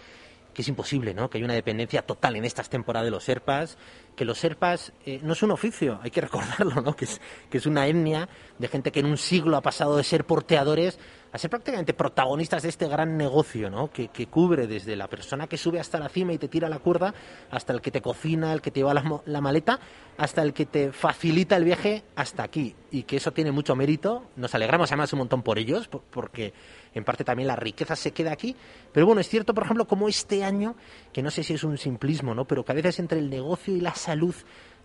que 0.60 0.62
es 0.62 0.68
imposible, 0.68 1.14
¿no? 1.14 1.30
Que 1.30 1.38
hay 1.38 1.44
una 1.44 1.54
dependencia 1.54 2.02
total 2.02 2.36
en 2.36 2.44
estas 2.44 2.68
temporadas 2.68 3.06
de 3.06 3.10
los 3.10 3.24
serpas, 3.24 3.78
que 4.14 4.26
los 4.26 4.36
serpas 4.36 4.92
eh, 5.06 5.18
no 5.22 5.32
es 5.32 5.42
un 5.42 5.52
oficio, 5.52 5.98
hay 6.02 6.10
que 6.10 6.20
recordarlo, 6.60 6.82
¿no? 6.82 6.94
Que 6.94 7.06
es, 7.06 7.18
que 7.48 7.56
es 7.56 7.64
una 7.64 7.86
etnia 7.86 8.28
de 8.58 8.68
gente 8.68 8.92
que 8.92 9.00
en 9.00 9.06
un 9.06 9.16
siglo 9.16 9.56
ha 9.56 9.62
pasado 9.62 9.96
de 9.96 10.04
ser 10.04 10.26
porteadores 10.26 10.98
a 11.32 11.38
ser 11.38 11.48
prácticamente 11.48 11.94
protagonistas 11.94 12.62
de 12.64 12.68
este 12.68 12.88
gran 12.88 13.16
negocio, 13.16 13.70
¿no? 13.70 13.90
Que, 13.90 14.08
que 14.08 14.26
cubre 14.26 14.66
desde 14.66 14.96
la 14.96 15.08
persona 15.08 15.46
que 15.46 15.56
sube 15.56 15.80
hasta 15.80 15.98
la 15.98 16.08
cima 16.10 16.32
y 16.34 16.38
te 16.38 16.48
tira 16.48 16.68
la 16.68 16.80
cuerda, 16.80 17.14
hasta 17.50 17.72
el 17.72 17.80
que 17.80 17.90
te 17.92 18.02
cocina, 18.02 18.52
el 18.52 18.60
que 18.60 18.70
te 18.70 18.80
lleva 18.80 18.92
la, 18.92 19.22
la 19.24 19.40
maleta, 19.40 19.78
hasta 20.18 20.42
el 20.42 20.52
que 20.52 20.66
te 20.66 20.92
facilita 20.92 21.56
el 21.56 21.64
viaje 21.64 22.02
hasta 22.16 22.42
aquí. 22.42 22.74
Y 22.90 23.04
que 23.04 23.16
eso 23.16 23.30
tiene 23.32 23.52
mucho 23.52 23.74
mérito. 23.76 24.24
Nos 24.36 24.54
alegramos 24.54 24.90
además 24.90 25.12
un 25.14 25.20
montón 25.20 25.42
por 25.42 25.58
ellos, 25.58 25.86
por- 25.88 26.02
porque 26.02 26.52
en 26.94 27.04
parte 27.04 27.24
también 27.24 27.46
la 27.46 27.56
riqueza 27.56 27.96
se 27.96 28.12
queda 28.12 28.32
aquí. 28.32 28.56
Pero 28.92 29.06
bueno, 29.06 29.20
es 29.20 29.28
cierto, 29.28 29.54
por 29.54 29.64
ejemplo, 29.64 29.86
como 29.86 30.08
este 30.08 30.44
año, 30.44 30.76
que 31.12 31.22
no 31.22 31.30
sé 31.30 31.42
si 31.42 31.54
es 31.54 31.64
un 31.64 31.78
simplismo, 31.78 32.34
¿no? 32.34 32.46
Pero 32.46 32.64
que 32.64 32.72
a 32.72 32.74
veces 32.74 32.98
entre 32.98 33.18
el 33.18 33.30
negocio 33.30 33.74
y 33.74 33.80
la 33.80 33.94
salud 33.94 34.34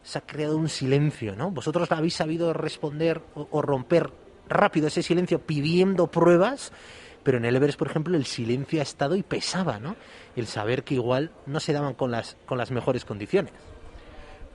se 0.04 0.20
ha 0.20 0.22
creado 0.22 0.58
un 0.58 0.70
silencio, 0.70 1.36
¿no? 1.36 1.52
Vosotros 1.52 1.92
habéis 1.92 2.14
sabido 2.14 2.54
responder 2.54 3.22
o, 3.34 3.62
romper 3.62 4.12
rápido 4.48 4.88
ese 4.88 5.02
silencio 5.02 5.40
pidiendo 5.40 6.08
pruebas, 6.08 6.72
pero 7.24 7.40
en 7.40 7.46
el 7.46 7.56
Everest, 7.56 7.80
por 7.80 7.90
ejemplo, 7.90 8.16
el 8.16 8.26
silencio 8.26 8.80
ha 8.80 8.84
estado 8.84 9.16
y 9.16 9.24
pesaba, 9.24 9.80
¿no? 9.80 9.96
El 10.36 10.46
saber 10.46 10.84
que 10.84 10.94
igual 10.94 11.32
no 11.48 11.60
se 11.60 11.74
daban 11.74 11.96
con 11.96 12.12
las, 12.12 12.38
con 12.46 12.60
las 12.60 12.70
mejores 12.70 13.04
condiciones. 13.04 13.52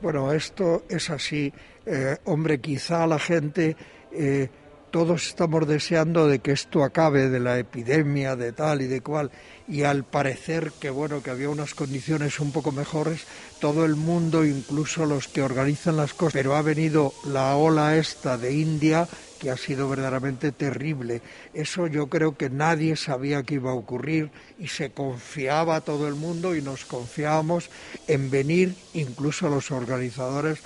Bueno, 0.01 0.33
esto 0.33 0.85
es 0.89 1.11
así. 1.11 1.53
Eh, 1.85 2.17
hombre, 2.25 2.61
quizá 2.61 3.07
la 3.09 3.19
gente, 3.19 3.77
eh, 4.13 4.49
todos 4.91 5.29
estamos 5.29 5.67
deseando 5.67 6.27
de 6.27 6.41
que 6.41 6.53
esto 6.53 6.83
acabe, 6.85 7.29
de 7.29 7.41
la 7.41 7.59
epidemia, 7.59 8.37
de 8.37 8.53
tal 8.53 8.83
y 8.83 8.87
de 8.87 9.01
cual, 9.01 9.31
y 9.69 9.85
al 9.85 10.05
parecer 10.05 10.73
que 10.81 10.91
bueno, 10.91 11.23
que 11.23 11.31
había 11.31 11.49
unas 11.49 11.75
condiciones 11.75 12.41
un 12.41 12.53
poco 12.53 12.73
mejores, 12.73 13.27
todo 13.61 13.85
el 13.85 13.95
mundo, 13.95 14.45
incluso 14.45 15.07
los 15.07 15.29
que 15.29 15.43
organizan 15.43 15.97
las 15.97 16.13
cosas, 16.13 16.33
pero 16.33 16.57
ha 16.57 16.63
venido 16.63 17.13
la 17.25 17.55
ola 17.57 17.97
esta 17.97 18.37
de 18.37 18.53
India 18.53 19.09
que 19.39 19.51
ha 19.51 19.57
sido 19.57 19.89
verdaderamente 19.89 20.53
terrible. 20.53 21.23
Eso 21.55 21.87
yo 21.87 22.09
creo 22.09 22.37
que 22.37 22.51
nadie 22.51 22.97
sabía 22.97 23.43
que 23.43 23.55
iba 23.55 23.71
a 23.71 23.75
ocurrir 23.75 24.31
y 24.59 24.69
se 24.69 24.91
confiaba 24.91 25.81
todo 25.81 26.09
el 26.09 26.15
mundo 26.15 26.55
y 26.55 26.63
nos 26.63 26.85
confiábamos 26.85 27.71
en 28.07 28.31
venir, 28.31 28.75
incluso 28.93 29.49
los 29.49 29.71
organizadores, 29.71 30.59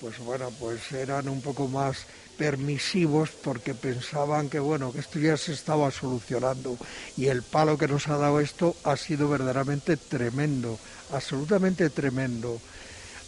pues 0.00 0.18
bueno, 0.18 0.50
pues 0.60 0.92
eran 0.92 1.28
un 1.28 1.40
poco 1.40 1.68
más 1.68 2.06
permisivos 2.38 3.30
porque 3.30 3.74
pensaban 3.74 4.48
que 4.48 4.60
bueno, 4.60 4.92
que 4.92 5.00
esto 5.00 5.18
ya 5.18 5.36
se 5.36 5.52
estaba 5.52 5.90
solucionando. 5.90 6.78
Y 7.16 7.26
el 7.26 7.42
palo 7.42 7.76
que 7.76 7.88
nos 7.88 8.08
ha 8.08 8.16
dado 8.16 8.40
esto 8.40 8.76
ha 8.84 8.96
sido 8.96 9.28
verdaderamente 9.28 9.96
tremendo, 9.96 10.78
absolutamente 11.12 11.90
tremendo. 11.90 12.60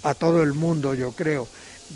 A 0.05 0.15
todo 0.15 0.43
el 0.43 0.55
mundo, 0.55 0.95
yo 0.95 1.13
creo. 1.13 1.47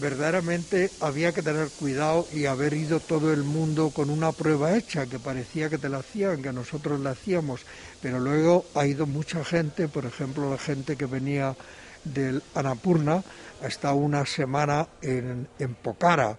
Verdaderamente 0.00 0.90
había 1.00 1.32
que 1.32 1.42
tener 1.42 1.68
cuidado 1.68 2.26
y 2.32 2.46
haber 2.46 2.74
ido 2.74 2.98
todo 2.98 3.32
el 3.32 3.44
mundo 3.44 3.90
con 3.90 4.10
una 4.10 4.32
prueba 4.32 4.76
hecha, 4.76 5.06
que 5.06 5.20
parecía 5.20 5.70
que 5.70 5.78
te 5.78 5.88
la 5.88 5.98
hacían, 5.98 6.42
que 6.42 6.52
nosotros 6.52 6.98
la 6.98 7.10
hacíamos, 7.10 7.60
pero 8.02 8.18
luego 8.18 8.66
ha 8.74 8.86
ido 8.86 9.06
mucha 9.06 9.44
gente, 9.44 9.86
por 9.86 10.04
ejemplo, 10.04 10.50
la 10.50 10.58
gente 10.58 10.96
que 10.96 11.06
venía 11.06 11.54
del 12.02 12.42
Anapurna, 12.56 13.22
ha 13.62 13.66
estado 13.68 13.94
una 13.94 14.26
semana 14.26 14.88
en, 15.00 15.46
en 15.60 15.74
Pokhara, 15.76 16.36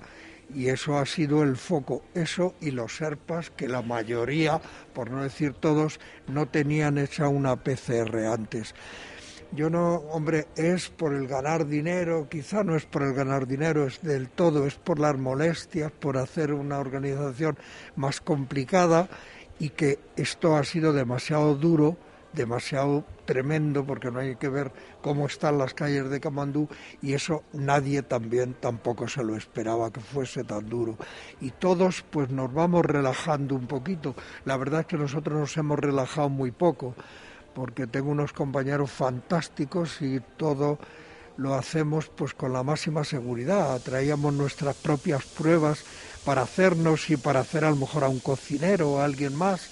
y 0.53 0.69
eso 0.69 0.97
ha 0.97 1.05
sido 1.05 1.43
el 1.43 1.55
foco, 1.55 2.03
eso 2.13 2.55
y 2.61 2.71
los 2.71 2.97
serpas, 2.97 3.49
que 3.49 3.67
la 3.67 3.81
mayoría, 3.81 4.61
por 4.93 5.11
no 5.11 5.23
decir 5.23 5.53
todos, 5.53 5.99
no 6.27 6.47
tenían 6.47 6.97
hecha 6.97 7.27
una 7.27 7.55
PCR 7.55 8.25
antes. 8.25 8.75
Yo 9.51 9.69
no, 9.69 9.95
hombre, 10.11 10.47
es 10.55 10.89
por 10.89 11.13
el 11.13 11.27
ganar 11.27 11.65
dinero, 11.65 12.27
quizá 12.29 12.63
no 12.63 12.75
es 12.75 12.85
por 12.85 13.03
el 13.03 13.13
ganar 13.13 13.47
dinero, 13.47 13.87
es 13.87 14.01
del 14.01 14.29
todo, 14.29 14.65
es 14.65 14.75
por 14.75 14.99
las 14.99 15.17
molestias, 15.17 15.91
por 15.91 16.17
hacer 16.17 16.51
una 16.51 16.79
organización 16.79 17.57
más 17.95 18.19
complicada 18.19 19.07
y 19.59 19.69
que 19.69 19.99
esto 20.17 20.57
ha 20.57 20.63
sido 20.63 20.91
demasiado 20.91 21.55
duro, 21.55 21.95
demasiado 22.35 23.03
tremendo, 23.25 23.85
porque 23.85 24.11
no 24.11 24.19
hay 24.19 24.35
que 24.35 24.49
ver 24.49 24.71
cómo 25.01 25.25
están 25.25 25.57
las 25.57 25.73
calles 25.73 26.09
de 26.09 26.19
Camandú 26.19 26.67
y 27.01 27.13
eso 27.13 27.43
nadie 27.53 28.01
también 28.03 28.53
tampoco 28.53 29.07
se 29.07 29.23
lo 29.23 29.35
esperaba 29.35 29.91
que 29.91 30.01
fuese 30.01 30.43
tan 30.43 30.69
duro. 30.69 30.97
Y 31.41 31.51
todos 31.51 32.03
pues 32.09 32.29
nos 32.29 32.53
vamos 32.53 32.85
relajando 32.85 33.55
un 33.55 33.67
poquito. 33.67 34.15
La 34.45 34.57
verdad 34.57 34.81
es 34.81 34.85
que 34.87 34.97
nosotros 34.97 35.39
nos 35.39 35.57
hemos 35.57 35.79
relajado 35.79 36.29
muy 36.29 36.51
poco 36.51 36.95
porque 37.53 37.87
tengo 37.87 38.11
unos 38.11 38.33
compañeros 38.33 38.91
fantásticos 38.91 40.01
y 40.01 40.19
todo 40.37 40.77
lo 41.37 41.55
hacemos 41.55 42.09
pues 42.09 42.33
con 42.33 42.53
la 42.53 42.63
máxima 42.63 43.03
seguridad. 43.03 43.81
Traíamos 43.81 44.33
nuestras 44.33 44.75
propias 44.75 45.25
pruebas 45.25 45.83
para 46.23 46.43
hacernos 46.43 47.09
y 47.09 47.17
para 47.17 47.41
hacer 47.41 47.65
a 47.65 47.69
lo 47.69 47.75
mejor 47.75 48.03
a 48.03 48.09
un 48.09 48.19
cocinero 48.19 48.91
o 48.91 48.99
a 48.99 49.05
alguien 49.05 49.35
más. 49.35 49.69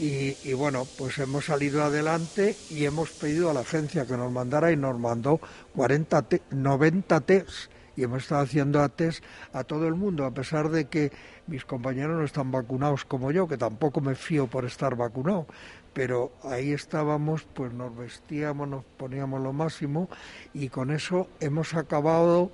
Y, 0.00 0.34
y, 0.44 0.54
bueno, 0.54 0.86
pues 0.96 1.18
hemos 1.18 1.44
salido 1.44 1.84
adelante 1.84 2.56
y 2.70 2.86
hemos 2.86 3.10
pedido 3.10 3.50
a 3.50 3.52
la 3.54 3.60
agencia 3.60 4.06
que 4.06 4.16
nos 4.16 4.32
mandara 4.32 4.72
y 4.72 4.76
nos 4.76 4.98
mandó 4.98 5.40
40 5.76 6.22
te 6.22 6.42
90 6.50 7.20
test. 7.20 7.70
Y 7.96 8.04
hemos 8.04 8.22
estado 8.22 8.40
haciendo 8.40 8.88
test 8.88 9.22
a 9.52 9.62
todo 9.62 9.86
el 9.86 9.94
mundo, 9.94 10.24
a 10.24 10.30
pesar 10.30 10.70
de 10.70 10.86
que 10.86 11.12
mis 11.46 11.66
compañeros 11.66 12.16
no 12.16 12.24
están 12.24 12.50
vacunados 12.50 13.04
como 13.04 13.30
yo, 13.30 13.46
que 13.46 13.58
tampoco 13.58 14.00
me 14.00 14.14
fío 14.14 14.46
por 14.46 14.64
estar 14.64 14.96
vacunado, 14.96 15.46
pero 15.92 16.32
ahí 16.44 16.72
estábamos, 16.72 17.46
pues 17.52 17.70
nos 17.74 17.94
vestíamos, 17.94 18.68
nos 18.68 18.84
poníamos 18.96 19.42
lo 19.42 19.52
máximo 19.52 20.08
y 20.54 20.70
con 20.70 20.92
eso 20.92 21.28
hemos 21.40 21.74
acabado 21.74 22.50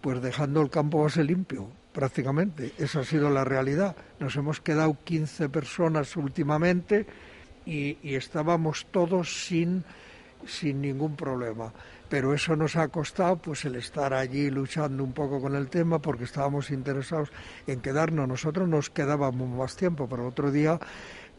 pues 0.00 0.20
dejando 0.20 0.62
el 0.62 0.70
campo 0.70 1.04
base 1.04 1.22
limpio 1.22 1.68
prácticamente. 1.98 2.74
Esa 2.78 3.00
ha 3.00 3.04
sido 3.04 3.28
la 3.28 3.42
realidad. 3.42 3.96
Nos 4.20 4.36
hemos 4.36 4.60
quedado 4.60 4.96
15 5.02 5.48
personas 5.48 6.16
últimamente 6.16 7.04
y, 7.66 8.14
estábamos 8.14 8.86
todos 8.92 9.46
sin, 9.46 9.82
sin 10.46 10.80
ningún 10.80 11.16
problema. 11.16 11.72
Pero 12.08 12.32
eso 12.32 12.54
nos 12.54 12.76
ha 12.76 12.86
costado 12.86 13.38
pues 13.38 13.64
el 13.64 13.74
estar 13.74 14.14
allí 14.14 14.48
luchando 14.48 15.02
un 15.02 15.12
poco 15.12 15.40
con 15.40 15.56
el 15.56 15.68
tema 15.70 15.98
porque 15.98 16.22
estábamos 16.22 16.70
interesados 16.70 17.32
en 17.66 17.80
quedarnos. 17.80 18.28
Nosotros 18.28 18.68
nos 18.68 18.90
quedábamos 18.90 19.48
más 19.48 19.74
tiempo, 19.74 20.06
pero 20.08 20.28
otro 20.28 20.52
día 20.52 20.78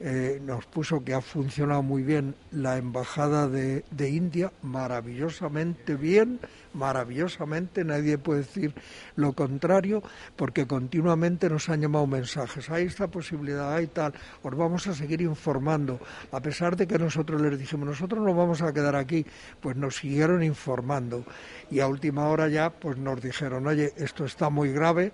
eh, 0.02 0.40
nos 0.44 0.66
puso 0.66 1.04
que 1.04 1.14
ha 1.14 1.22
funcionado 1.22 1.84
muy 1.84 2.04
bien 2.04 2.36
la 2.52 2.78
embajada 2.78 3.48
de, 3.48 3.84
de, 3.92 4.10
India, 4.10 4.52
maravillosamente 4.62 5.96
bien, 5.96 6.40
maravillosamente, 6.74 7.84
nadie 7.84 8.18
puede 8.18 8.40
decir 8.42 8.74
lo 9.16 9.34
contrario, 9.34 10.02
porque 10.36 10.66
continuamente 10.68 11.50
nos 11.50 11.68
han 11.70 11.82
llamado 11.82 12.08
mensajes, 12.08 12.70
hay 12.70 12.86
esta 12.86 13.08
posibilidad, 13.08 13.74
hay 13.74 13.88
tal, 13.88 14.14
os 14.42 14.56
vamos 14.56 14.88
a 14.88 14.94
seguir 14.94 15.22
informando, 15.22 16.00
a 16.32 16.40
pesar 16.40 16.76
de 16.76 16.88
que 16.88 16.98
nosotros 16.98 17.42
les 17.42 17.60
dijimos, 17.60 17.88
nosotros 17.88 18.24
nos 18.24 18.36
vamos 18.36 18.62
a 18.62 18.72
quedar 18.72 18.96
aquí, 18.96 19.26
pues 19.60 19.76
nos 19.76 19.98
siguieron 19.98 20.44
informando. 20.44 21.26
Y 21.70 21.82
a 21.82 21.88
última 21.88 22.28
hora 22.28 22.48
ya 22.48 22.70
pues 22.70 22.98
nos 22.98 23.22
dijeron, 23.22 23.68
oye, 23.68 23.94
esto 23.98 24.26
está 24.26 24.50
muy 24.50 24.72
grave, 24.72 25.12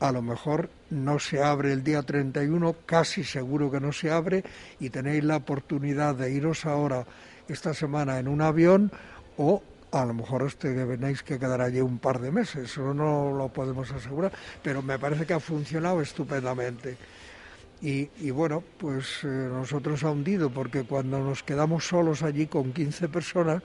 a 0.00 0.12
lo 0.12 0.22
mejor 0.22 0.70
no 0.90 1.18
se 1.18 1.42
abre 1.42 1.72
el 1.72 1.82
día 1.82 2.02
31, 2.02 2.76
casi 2.86 3.24
seguro 3.24 3.70
que 3.70 3.80
no 3.80 3.92
se 3.92 4.10
abre, 4.10 4.44
y 4.80 4.90
tenéis 4.90 5.24
la 5.24 5.36
oportunidad 5.36 6.14
de 6.14 6.32
iros 6.32 6.66
ahora 6.66 7.06
esta 7.48 7.74
semana 7.74 8.18
en 8.18 8.28
un 8.28 8.42
avión 8.42 8.92
o 9.36 9.62
a 9.90 10.04
lo 10.04 10.12
mejor 10.14 10.42
os 10.42 10.56
tenéis 10.56 11.22
que 11.22 11.38
quedar 11.38 11.60
allí 11.60 11.80
un 11.80 11.98
par 11.98 12.20
de 12.20 12.30
meses, 12.30 12.70
eso 12.70 12.92
no 12.92 13.32
lo 13.32 13.48
podemos 13.48 13.90
asegurar, 13.90 14.32
pero 14.62 14.82
me 14.82 14.98
parece 14.98 15.24
que 15.24 15.32
ha 15.32 15.40
funcionado 15.40 16.02
estupendamente. 16.02 16.96
Y, 17.80 18.30
bueno, 18.32 18.62
pues 18.76 19.22
eh, 19.22 19.26
nosotros 19.28 20.02
ha 20.02 20.10
hundido, 20.10 20.50
porque 20.50 20.82
cuando 20.82 21.20
nos 21.20 21.44
quedamos 21.44 21.86
solos 21.86 22.24
allí 22.24 22.46
con 22.46 22.72
15 22.72 23.08
personas 23.08 23.62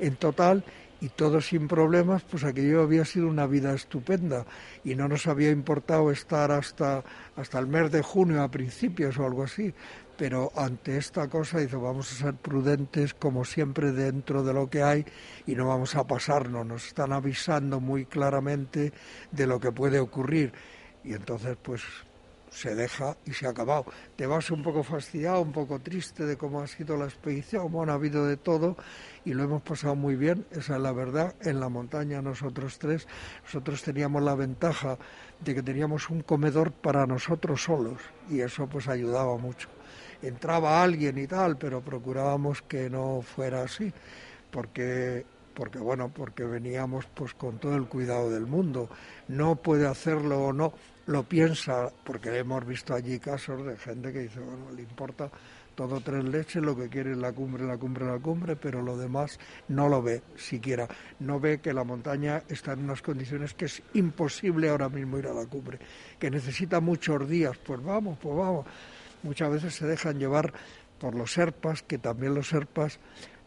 en 0.00 0.16
total, 0.16 0.64
y 1.02 1.08
todo 1.08 1.40
sin 1.40 1.66
problemas, 1.66 2.22
pues 2.22 2.44
aquello 2.44 2.80
había 2.80 3.04
sido 3.04 3.26
una 3.26 3.48
vida 3.48 3.74
estupenda 3.74 4.46
y 4.84 4.94
no 4.94 5.08
nos 5.08 5.26
había 5.26 5.50
importado 5.50 6.12
estar 6.12 6.52
hasta, 6.52 7.02
hasta 7.34 7.58
el 7.58 7.66
mes 7.66 7.90
de 7.90 8.02
junio 8.02 8.40
a 8.40 8.48
principios 8.48 9.18
o 9.18 9.26
algo 9.26 9.42
así. 9.42 9.74
Pero 10.16 10.52
ante 10.54 10.96
esta 10.96 11.26
cosa 11.28 11.58
dice, 11.58 11.74
vamos 11.74 12.12
a 12.12 12.14
ser 12.14 12.34
prudentes 12.34 13.14
como 13.14 13.44
siempre 13.44 13.90
dentro 13.90 14.44
de 14.44 14.54
lo 14.54 14.70
que 14.70 14.84
hay 14.84 15.04
y 15.44 15.56
no 15.56 15.66
vamos 15.66 15.96
a 15.96 16.06
pasarnos. 16.06 16.64
Nos 16.64 16.86
están 16.86 17.12
avisando 17.12 17.80
muy 17.80 18.06
claramente 18.06 18.92
de 19.32 19.46
lo 19.48 19.58
que 19.58 19.72
puede 19.72 19.98
ocurrir. 19.98 20.52
Y 21.02 21.14
entonces 21.14 21.56
pues 21.60 21.82
se 22.52 22.74
deja 22.74 23.16
y 23.24 23.32
se 23.32 23.46
ha 23.46 23.50
acabado. 23.50 23.86
Te 24.16 24.26
vas 24.26 24.50
un 24.50 24.62
poco 24.62 24.82
fastidiado, 24.82 25.40
un 25.40 25.52
poco 25.52 25.80
triste 25.80 26.26
de 26.26 26.36
cómo 26.36 26.60
ha 26.60 26.66
sido 26.66 26.96
la 26.96 27.06
expedición, 27.06 27.72
bueno, 27.72 27.92
ha 27.92 27.94
habido 27.96 28.26
de 28.26 28.36
todo 28.36 28.76
y 29.24 29.32
lo 29.34 29.44
hemos 29.44 29.62
pasado 29.62 29.94
muy 29.96 30.16
bien, 30.16 30.46
esa 30.50 30.76
es 30.76 30.82
la 30.82 30.92
verdad. 30.92 31.34
En 31.40 31.60
la 31.60 31.68
montaña 31.68 32.20
nosotros 32.20 32.78
tres, 32.78 33.08
nosotros 33.44 33.82
teníamos 33.82 34.22
la 34.22 34.34
ventaja 34.34 34.98
de 35.40 35.54
que 35.54 35.62
teníamos 35.62 36.10
un 36.10 36.22
comedor 36.22 36.72
para 36.72 37.06
nosotros 37.06 37.62
solos 37.62 38.00
y 38.28 38.40
eso 38.40 38.66
pues 38.66 38.88
ayudaba 38.88 39.36
mucho. 39.38 39.68
Entraba 40.20 40.82
alguien 40.82 41.18
y 41.18 41.26
tal, 41.26 41.56
pero 41.56 41.80
procurábamos 41.80 42.62
que 42.62 42.88
no 42.88 43.22
fuera 43.22 43.62
así, 43.62 43.92
porque 44.50 45.24
porque 45.54 45.78
bueno, 45.78 46.08
porque 46.08 46.44
veníamos 46.44 47.06
pues 47.14 47.34
con 47.34 47.58
todo 47.58 47.76
el 47.76 47.84
cuidado 47.84 48.30
del 48.30 48.46
mundo. 48.46 48.88
No 49.28 49.56
puede 49.56 49.86
hacerlo 49.86 50.46
o 50.46 50.52
no, 50.52 50.72
lo 51.06 51.24
piensa, 51.24 51.92
porque 52.04 52.36
hemos 52.36 52.64
visto 52.64 52.94
allí 52.94 53.18
casos 53.18 53.64
de 53.66 53.76
gente 53.76 54.12
que 54.12 54.20
dice, 54.20 54.40
bueno, 54.40 54.70
le 54.70 54.82
importa 54.82 55.30
todo 55.74 56.00
tres 56.00 56.24
leches, 56.24 56.62
lo 56.62 56.76
que 56.76 56.88
quiere 56.88 57.12
es 57.12 57.18
la 57.18 57.32
cumbre, 57.32 57.64
la 57.64 57.78
cumbre, 57.78 58.04
la 58.04 58.18
cumbre, 58.18 58.56
pero 58.56 58.82
lo 58.82 58.96
demás 58.96 59.38
no 59.68 59.88
lo 59.88 60.02
ve 60.02 60.22
siquiera. 60.36 60.86
No 61.20 61.40
ve 61.40 61.60
que 61.60 61.72
la 61.72 61.84
montaña 61.84 62.42
está 62.48 62.72
en 62.72 62.84
unas 62.84 63.02
condiciones 63.02 63.54
que 63.54 63.64
es 63.66 63.82
imposible 63.94 64.68
ahora 64.68 64.88
mismo 64.88 65.18
ir 65.18 65.26
a 65.26 65.34
la 65.34 65.46
cumbre, 65.46 65.78
que 66.18 66.30
necesita 66.30 66.80
muchos 66.80 67.28
días, 67.28 67.56
pues 67.58 67.82
vamos, 67.82 68.18
pues 68.20 68.36
vamos. 68.36 68.66
Muchas 69.22 69.50
veces 69.50 69.74
se 69.74 69.86
dejan 69.86 70.18
llevar 70.18 70.52
por 70.98 71.14
los 71.14 71.32
serpas, 71.32 71.82
que 71.82 71.98
también 71.98 72.34
los 72.34 72.48
serpas, 72.48 72.98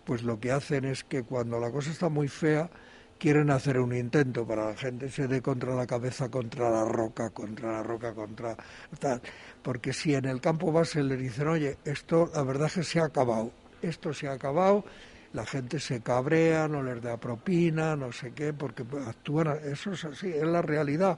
pues 0.04 0.24
lo 0.24 0.40
que 0.40 0.52
hacen 0.52 0.86
es 0.86 1.04
que 1.04 1.24
cuando 1.24 1.60
la 1.60 1.72
cosa 1.72 1.92
está 1.92 2.10
muy 2.10 2.28
fea, 2.28 2.70
quieren 3.18 3.50
hacer 3.50 3.80
un 3.80 3.96
intento 3.96 4.46
para 4.46 4.70
la 4.70 4.76
gente 4.76 5.10
se 5.10 5.28
dé 5.28 5.42
contra 5.42 5.76
la 5.76 5.88
cabeza, 5.88 6.30
contra 6.30 6.70
la 6.70 6.86
roca, 6.86 7.30
contra 7.30 7.72
la 7.72 7.84
roca, 7.84 8.14
contra 8.14 8.56
tal. 9.00 9.22
Porque 9.62 9.94
si 9.94 10.14
en 10.14 10.26
el 10.26 10.42
campo 10.42 10.72
base 10.72 11.02
le 11.04 11.18
dicen, 11.18 11.48
oye, 11.48 11.78
esto 11.86 12.30
la 12.34 12.44
verdad 12.44 12.68
es 12.68 12.74
que 12.74 12.84
se 12.84 13.00
ha 13.00 13.06
acabado, 13.06 13.52
esto 13.82 14.14
se 14.14 14.28
ha 14.28 14.34
acabado, 14.34 14.86
la 15.34 15.46
gente 15.46 15.80
se 15.80 16.02
cabrea, 16.02 16.68
no 16.68 16.82
les 16.84 17.02
da 17.02 17.18
propina, 17.18 17.96
no 17.96 18.12
sé 18.12 18.32
qué, 18.32 18.54
porque 18.54 18.84
actúan, 19.06 19.60
eso 19.66 19.92
es 19.92 20.06
así, 20.06 20.30
es 20.30 20.44
la 20.44 20.62
realidad. 20.62 21.18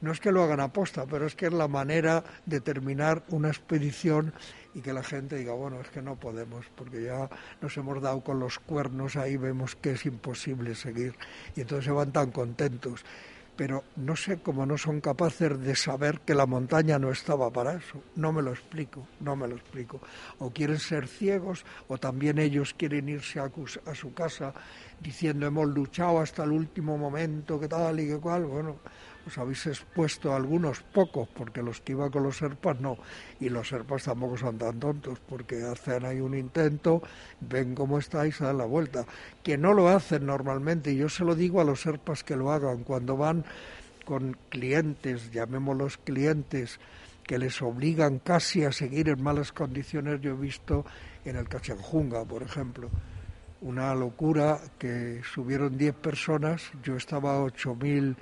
No 0.00 0.10
es 0.10 0.18
que 0.18 0.32
lo 0.32 0.42
hagan 0.42 0.58
aposta, 0.58 1.06
pero 1.06 1.26
es 1.26 1.36
que 1.36 1.46
es 1.46 1.52
la 1.52 1.68
manera 1.68 2.24
de 2.44 2.60
terminar 2.60 3.22
una 3.28 3.48
expedición 3.48 4.32
y 4.74 4.80
que 4.80 4.92
la 4.92 5.02
gente 5.02 5.36
diga, 5.36 5.52
bueno, 5.52 5.80
es 5.80 5.88
que 5.90 6.02
no 6.02 6.16
podemos, 6.16 6.66
porque 6.74 7.02
ya 7.02 7.28
nos 7.60 7.76
hemos 7.76 8.00
dado 8.00 8.20
con 8.22 8.40
los 8.40 8.58
cuernos, 8.58 9.16
ahí 9.16 9.36
vemos 9.36 9.76
que 9.76 9.92
es 9.92 10.06
imposible 10.06 10.74
seguir, 10.74 11.14
y 11.54 11.60
entonces 11.60 11.86
se 11.86 11.92
van 11.92 12.12
tan 12.12 12.30
contentos. 12.30 13.04
Pero 13.54 13.84
no 13.96 14.16
sé 14.16 14.38
cómo 14.38 14.64
no 14.64 14.78
son 14.78 15.02
capaces 15.02 15.60
de 15.60 15.76
saber 15.76 16.20
que 16.20 16.34
la 16.34 16.46
montaña 16.46 16.98
no 16.98 17.12
estaba 17.12 17.50
para 17.50 17.74
eso. 17.74 18.02
No 18.16 18.32
me 18.32 18.40
lo 18.40 18.50
explico, 18.50 19.06
no 19.20 19.36
me 19.36 19.46
lo 19.46 19.56
explico. 19.56 20.00
O 20.38 20.50
quieren 20.50 20.78
ser 20.78 21.06
ciegos, 21.06 21.66
o 21.86 21.98
también 21.98 22.38
ellos 22.38 22.72
quieren 22.72 23.10
irse 23.10 23.40
a, 23.40 23.50
a 23.86 23.94
su 23.94 24.14
casa 24.14 24.54
diciendo 25.00 25.46
hemos 25.46 25.68
luchado 25.68 26.20
hasta 26.20 26.44
el 26.44 26.52
último 26.52 26.96
momento, 26.96 27.60
que 27.60 27.68
tal 27.68 28.00
y 28.00 28.08
que 28.08 28.16
cual. 28.18 28.46
Bueno, 28.46 28.76
os 29.26 29.38
habéis 29.38 29.66
expuesto 29.66 30.32
a 30.32 30.36
algunos 30.36 30.82
pocos, 30.82 31.28
porque 31.28 31.62
los 31.62 31.80
que 31.80 31.92
iban 31.92 32.10
con 32.10 32.22
los 32.22 32.36
serpas 32.36 32.80
no, 32.80 32.98
y 33.40 33.48
los 33.48 33.68
serpas 33.68 34.04
tampoco 34.04 34.36
son 34.36 34.58
tan 34.58 34.78
tontos, 34.80 35.18
porque 35.20 35.62
hacen 35.62 36.04
ahí 36.04 36.20
un 36.20 36.36
intento, 36.36 37.02
ven 37.40 37.74
cómo 37.74 37.98
estáis, 37.98 38.38
dan 38.38 38.58
la 38.58 38.64
vuelta, 38.64 39.06
que 39.42 39.56
no 39.56 39.72
lo 39.72 39.88
hacen 39.88 40.26
normalmente, 40.26 40.92
y 40.92 40.96
yo 40.96 41.08
se 41.08 41.24
lo 41.24 41.34
digo 41.34 41.60
a 41.60 41.64
los 41.64 41.80
serpas 41.80 42.24
que 42.24 42.36
lo 42.36 42.50
hagan, 42.50 42.84
cuando 42.84 43.16
van 43.16 43.44
con 44.04 44.36
clientes, 44.48 45.30
llamémoslos 45.30 45.98
clientes, 45.98 46.80
que 47.24 47.38
les 47.38 47.62
obligan 47.62 48.18
casi 48.18 48.64
a 48.64 48.72
seguir 48.72 49.08
en 49.08 49.22
malas 49.22 49.52
condiciones, 49.52 50.20
yo 50.20 50.32
he 50.32 50.36
visto 50.36 50.84
en 51.24 51.36
el 51.36 51.48
Cachanjunga, 51.48 52.24
por 52.24 52.42
ejemplo, 52.42 52.90
una 53.60 53.94
locura 53.94 54.58
que 54.78 55.20
subieron 55.22 55.78
10 55.78 55.94
personas, 55.94 56.72
yo 56.82 56.96
estaba 56.96 57.36
a 57.36 57.44
8.000 57.44 58.16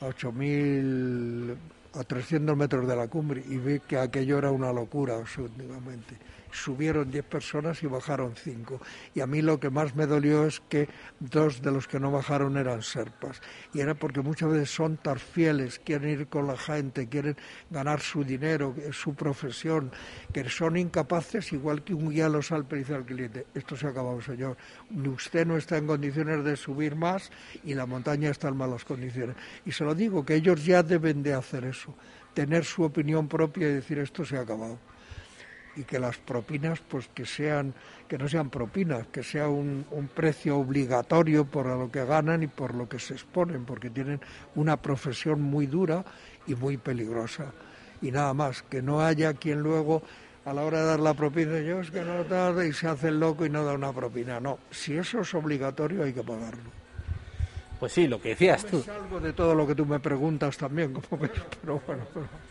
a 0.00 0.06
8.000, 0.06 1.56
a 1.94 2.04
300 2.04 2.56
metros 2.56 2.86
de 2.86 2.96
la 2.96 3.08
cumbre 3.08 3.42
y 3.48 3.58
vi 3.58 3.80
que 3.80 3.98
aquello 3.98 4.38
era 4.38 4.50
una 4.50 4.72
locura 4.72 5.16
absolutamente 5.16 6.16
subieron 6.52 7.10
10 7.10 7.24
personas 7.24 7.82
y 7.82 7.86
bajaron 7.86 8.34
5. 8.36 8.80
Y 9.14 9.20
a 9.20 9.26
mí 9.26 9.42
lo 9.42 9.60
que 9.60 9.70
más 9.70 9.94
me 9.94 10.06
dolió 10.06 10.46
es 10.46 10.60
que 10.68 10.88
dos 11.18 11.62
de 11.62 11.70
los 11.70 11.86
que 11.86 12.00
no 12.00 12.10
bajaron 12.10 12.56
eran 12.56 12.82
serpas. 12.82 13.40
Y 13.72 13.80
era 13.80 13.94
porque 13.94 14.20
muchas 14.20 14.50
veces 14.50 14.70
son 14.70 14.96
tan 14.96 15.18
fieles, 15.18 15.78
quieren 15.78 16.10
ir 16.10 16.26
con 16.28 16.46
la 16.46 16.56
gente, 16.56 17.08
quieren 17.08 17.36
ganar 17.70 18.00
su 18.00 18.24
dinero, 18.24 18.74
su 18.92 19.14
profesión, 19.14 19.90
que 20.32 20.48
son 20.48 20.76
incapaces, 20.76 21.52
igual 21.52 21.82
que 21.82 21.94
un 21.94 22.10
guía 22.10 22.28
los 22.28 22.48
salpe 22.48 22.76
dice 22.76 22.94
al 22.94 23.04
cliente, 23.04 23.46
esto 23.54 23.76
se 23.76 23.86
ha 23.86 23.90
acabado, 23.90 24.20
señor. 24.20 24.56
Usted 24.90 25.46
no 25.46 25.56
está 25.56 25.76
en 25.76 25.86
condiciones 25.86 26.44
de 26.44 26.56
subir 26.56 26.94
más 26.96 27.30
y 27.64 27.74
la 27.74 27.86
montaña 27.86 28.30
está 28.30 28.48
en 28.48 28.56
malas 28.56 28.84
condiciones. 28.84 29.36
Y 29.64 29.72
se 29.72 29.84
lo 29.84 29.94
digo, 29.94 30.24
que 30.24 30.34
ellos 30.34 30.64
ya 30.64 30.82
deben 30.82 31.22
de 31.22 31.34
hacer 31.34 31.64
eso, 31.64 31.94
tener 32.34 32.64
su 32.64 32.82
opinión 32.82 33.28
propia 33.28 33.68
y 33.68 33.74
decir, 33.74 33.98
esto 33.98 34.24
se 34.24 34.36
ha 34.36 34.40
acabado 34.40 34.78
y 35.76 35.84
que 35.84 35.98
las 35.98 36.18
propinas 36.18 36.80
pues 36.80 37.08
que 37.14 37.24
sean 37.24 37.74
que 38.08 38.18
no 38.18 38.28
sean 38.28 38.50
propinas 38.50 39.06
que 39.08 39.22
sea 39.22 39.48
un, 39.48 39.84
un, 39.90 40.08
precio 40.08 40.58
obligatorio 40.58 41.44
por 41.44 41.66
lo 41.66 41.90
que 41.90 42.04
ganan 42.04 42.42
y 42.42 42.48
por 42.48 42.74
lo 42.74 42.88
que 42.88 42.98
se 42.98 43.14
exponen 43.14 43.64
porque 43.64 43.90
tienen 43.90 44.20
una 44.56 44.76
profesión 44.76 45.40
muy 45.40 45.66
dura 45.66 46.04
y 46.46 46.54
muy 46.54 46.76
peligrosa 46.76 47.52
y 48.02 48.10
nada 48.10 48.34
más 48.34 48.62
que 48.62 48.82
no 48.82 49.00
haya 49.00 49.34
quien 49.34 49.60
luego 49.60 50.02
a 50.44 50.52
la 50.52 50.62
hora 50.62 50.80
de 50.80 50.86
dar 50.86 51.00
la 51.00 51.14
propina 51.14 51.60
yo 51.60 51.80
es 51.80 51.90
que 51.90 52.02
no 52.02 52.24
tarde 52.24 52.68
y 52.68 52.72
se 52.72 52.88
hace 52.88 53.08
el 53.08 53.20
loco 53.20 53.46
y 53.46 53.50
no 53.50 53.64
da 53.64 53.74
una 53.74 53.92
propina 53.92 54.40
no 54.40 54.58
si 54.70 54.96
eso 54.96 55.20
es 55.20 55.34
obligatorio 55.34 56.02
hay 56.02 56.12
que 56.12 56.22
pagarlo 56.22 56.80
pues 57.80 57.92
sí, 57.92 58.06
lo 58.06 58.20
que 58.20 58.30
decías 58.30 58.66
tú. 58.66 58.84
algo 58.90 59.18
de 59.20 59.32
todo 59.32 59.54
lo 59.54 59.66
que 59.66 59.74
tú 59.74 59.86
me 59.86 59.98
preguntas 59.98 60.58
también, 60.58 60.92
como 60.92 61.22
pero 61.62 61.80
bueno. 61.86 62.04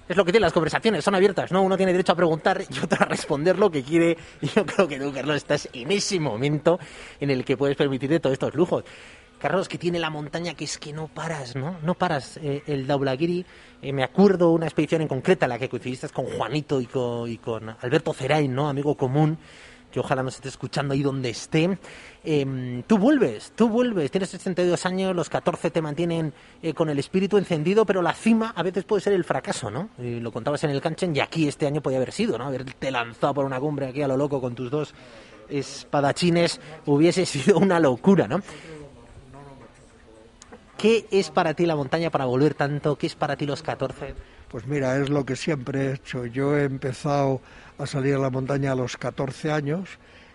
Es 0.09 0.17
lo 0.17 0.25
que 0.25 0.31
tiene 0.31 0.45
las 0.45 0.53
conversaciones, 0.53 1.05
son 1.05 1.13
abiertas, 1.13 1.51
¿no? 1.51 1.61
Uno 1.61 1.77
tiene 1.77 1.91
derecho 1.91 2.13
a 2.13 2.15
preguntar 2.15 2.63
y 2.67 2.79
otro 2.79 2.97
a 2.99 3.05
responder 3.05 3.59
lo 3.59 3.69
que 3.69 3.83
quiere. 3.83 4.17
Y 4.41 4.47
yo 4.47 4.65
creo 4.65 4.87
que 4.87 4.99
tú, 4.99 5.13
Carlos, 5.13 5.35
estás 5.37 5.69
en 5.71 5.91
ese 5.91 6.19
momento 6.19 6.79
en 7.19 7.29
el 7.29 7.45
que 7.45 7.55
puedes 7.55 7.77
permitirte 7.77 8.19
todos 8.19 8.33
estos 8.33 8.55
lujos. 8.55 8.83
Carlos, 9.37 9.69
que 9.69 9.77
tiene 9.77 9.99
la 9.99 10.09
montaña 10.09 10.55
que 10.55 10.65
es 10.65 10.79
que 10.79 10.93
no 10.93 11.09
paras, 11.09 11.55
¿no? 11.55 11.77
No 11.83 11.93
paras. 11.93 12.37
Eh, 12.41 12.63
el 12.65 12.87
Daulagiri, 12.87 13.45
eh, 13.83 13.93
me 13.93 14.03
acuerdo 14.03 14.49
una 14.49 14.65
expedición 14.65 15.03
en 15.03 15.07
concreta, 15.07 15.47
la 15.47 15.59
que 15.59 15.69
coincidiste 15.69 16.09
con 16.09 16.25
Juanito 16.25 16.81
y 16.81 16.87
con, 16.87 17.29
y 17.29 17.37
con 17.37 17.69
Alberto 17.69 18.11
Cerain, 18.11 18.51
¿no? 18.51 18.67
Amigo 18.67 18.95
común 18.95 19.37
que 19.91 19.99
ojalá 19.99 20.23
nos 20.23 20.35
esté 20.35 20.49
escuchando 20.49 20.93
ahí 20.93 21.01
donde 21.01 21.29
esté. 21.29 21.77
Em, 22.23 22.83
tú 22.83 22.97
vuelves, 22.97 23.53
tú 23.55 23.69
vuelves, 23.69 24.11
tienes 24.11 24.29
62 24.29 24.85
años, 24.85 25.15
los 25.15 25.29
14 25.29 25.71
te 25.71 25.81
mantienen 25.81 26.33
eh, 26.61 26.73
con 26.73 26.89
el 26.89 26.99
espíritu 26.99 27.37
encendido, 27.37 27.85
pero 27.85 28.01
la 28.01 28.13
cima 28.13 28.53
a 28.55 28.63
veces 28.63 28.83
puede 28.83 29.01
ser 29.01 29.13
el 29.13 29.23
fracaso, 29.23 29.71
¿no? 29.71 29.89
lo 29.97 30.31
contabas 30.31 30.63
en 30.63 30.71
el 30.71 30.81
canchen 30.81 31.15
y 31.15 31.19
aquí 31.19 31.47
este 31.47 31.65
año 31.65 31.81
podía 31.81 31.97
haber 31.97 32.11
sido, 32.11 32.37
¿no? 32.37 32.45
Haberte 32.45 32.91
lanzado 32.91 33.33
por 33.33 33.45
una 33.45 33.59
cumbre 33.59 33.87
aquí 33.87 34.01
a 34.01 34.07
lo 34.07 34.17
loco 34.17 34.41
con 34.41 34.55
tus 34.55 34.69
dos 34.69 34.93
espadachines 35.49 36.59
hubiese 36.85 37.25
sido 37.25 37.57
una 37.57 37.79
locura, 37.79 38.27
¿no? 38.27 38.41
¿Qué 40.77 41.07
es 41.11 41.29
para 41.29 41.53
ti 41.53 41.65
la 41.65 41.75
montaña 41.75 42.09
para 42.09 42.25
volver 42.25 42.53
tanto? 42.53 42.95
¿Qué 42.95 43.07
es 43.07 43.15
para 43.15 43.35
ti 43.35 43.45
los 43.45 43.61
14? 43.61 44.15
Pues 44.49 44.65
mira, 44.65 44.97
es 44.97 45.09
lo 45.09 45.25
que 45.25 45.35
siempre 45.35 45.85
he 45.85 45.93
hecho. 45.93 46.25
Yo 46.25 46.57
he 46.57 46.63
empezado 46.63 47.39
a 47.77 47.85
salir 47.85 48.15
a 48.15 48.19
la 48.19 48.31
montaña 48.31 48.71
a 48.71 48.75
los 48.75 48.97
14 48.97 49.51
años. 49.51 49.87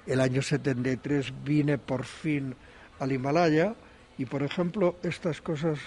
El 0.06 0.20
año 0.20 0.40
73 0.40 1.32
vine 1.44 1.78
por 1.78 2.04
fin 2.04 2.54
al 3.00 3.10
Himalaya 3.10 3.74
y, 4.16 4.26
por 4.26 4.44
ejemplo, 4.44 4.94
estas 5.02 5.40
cosas 5.40 5.80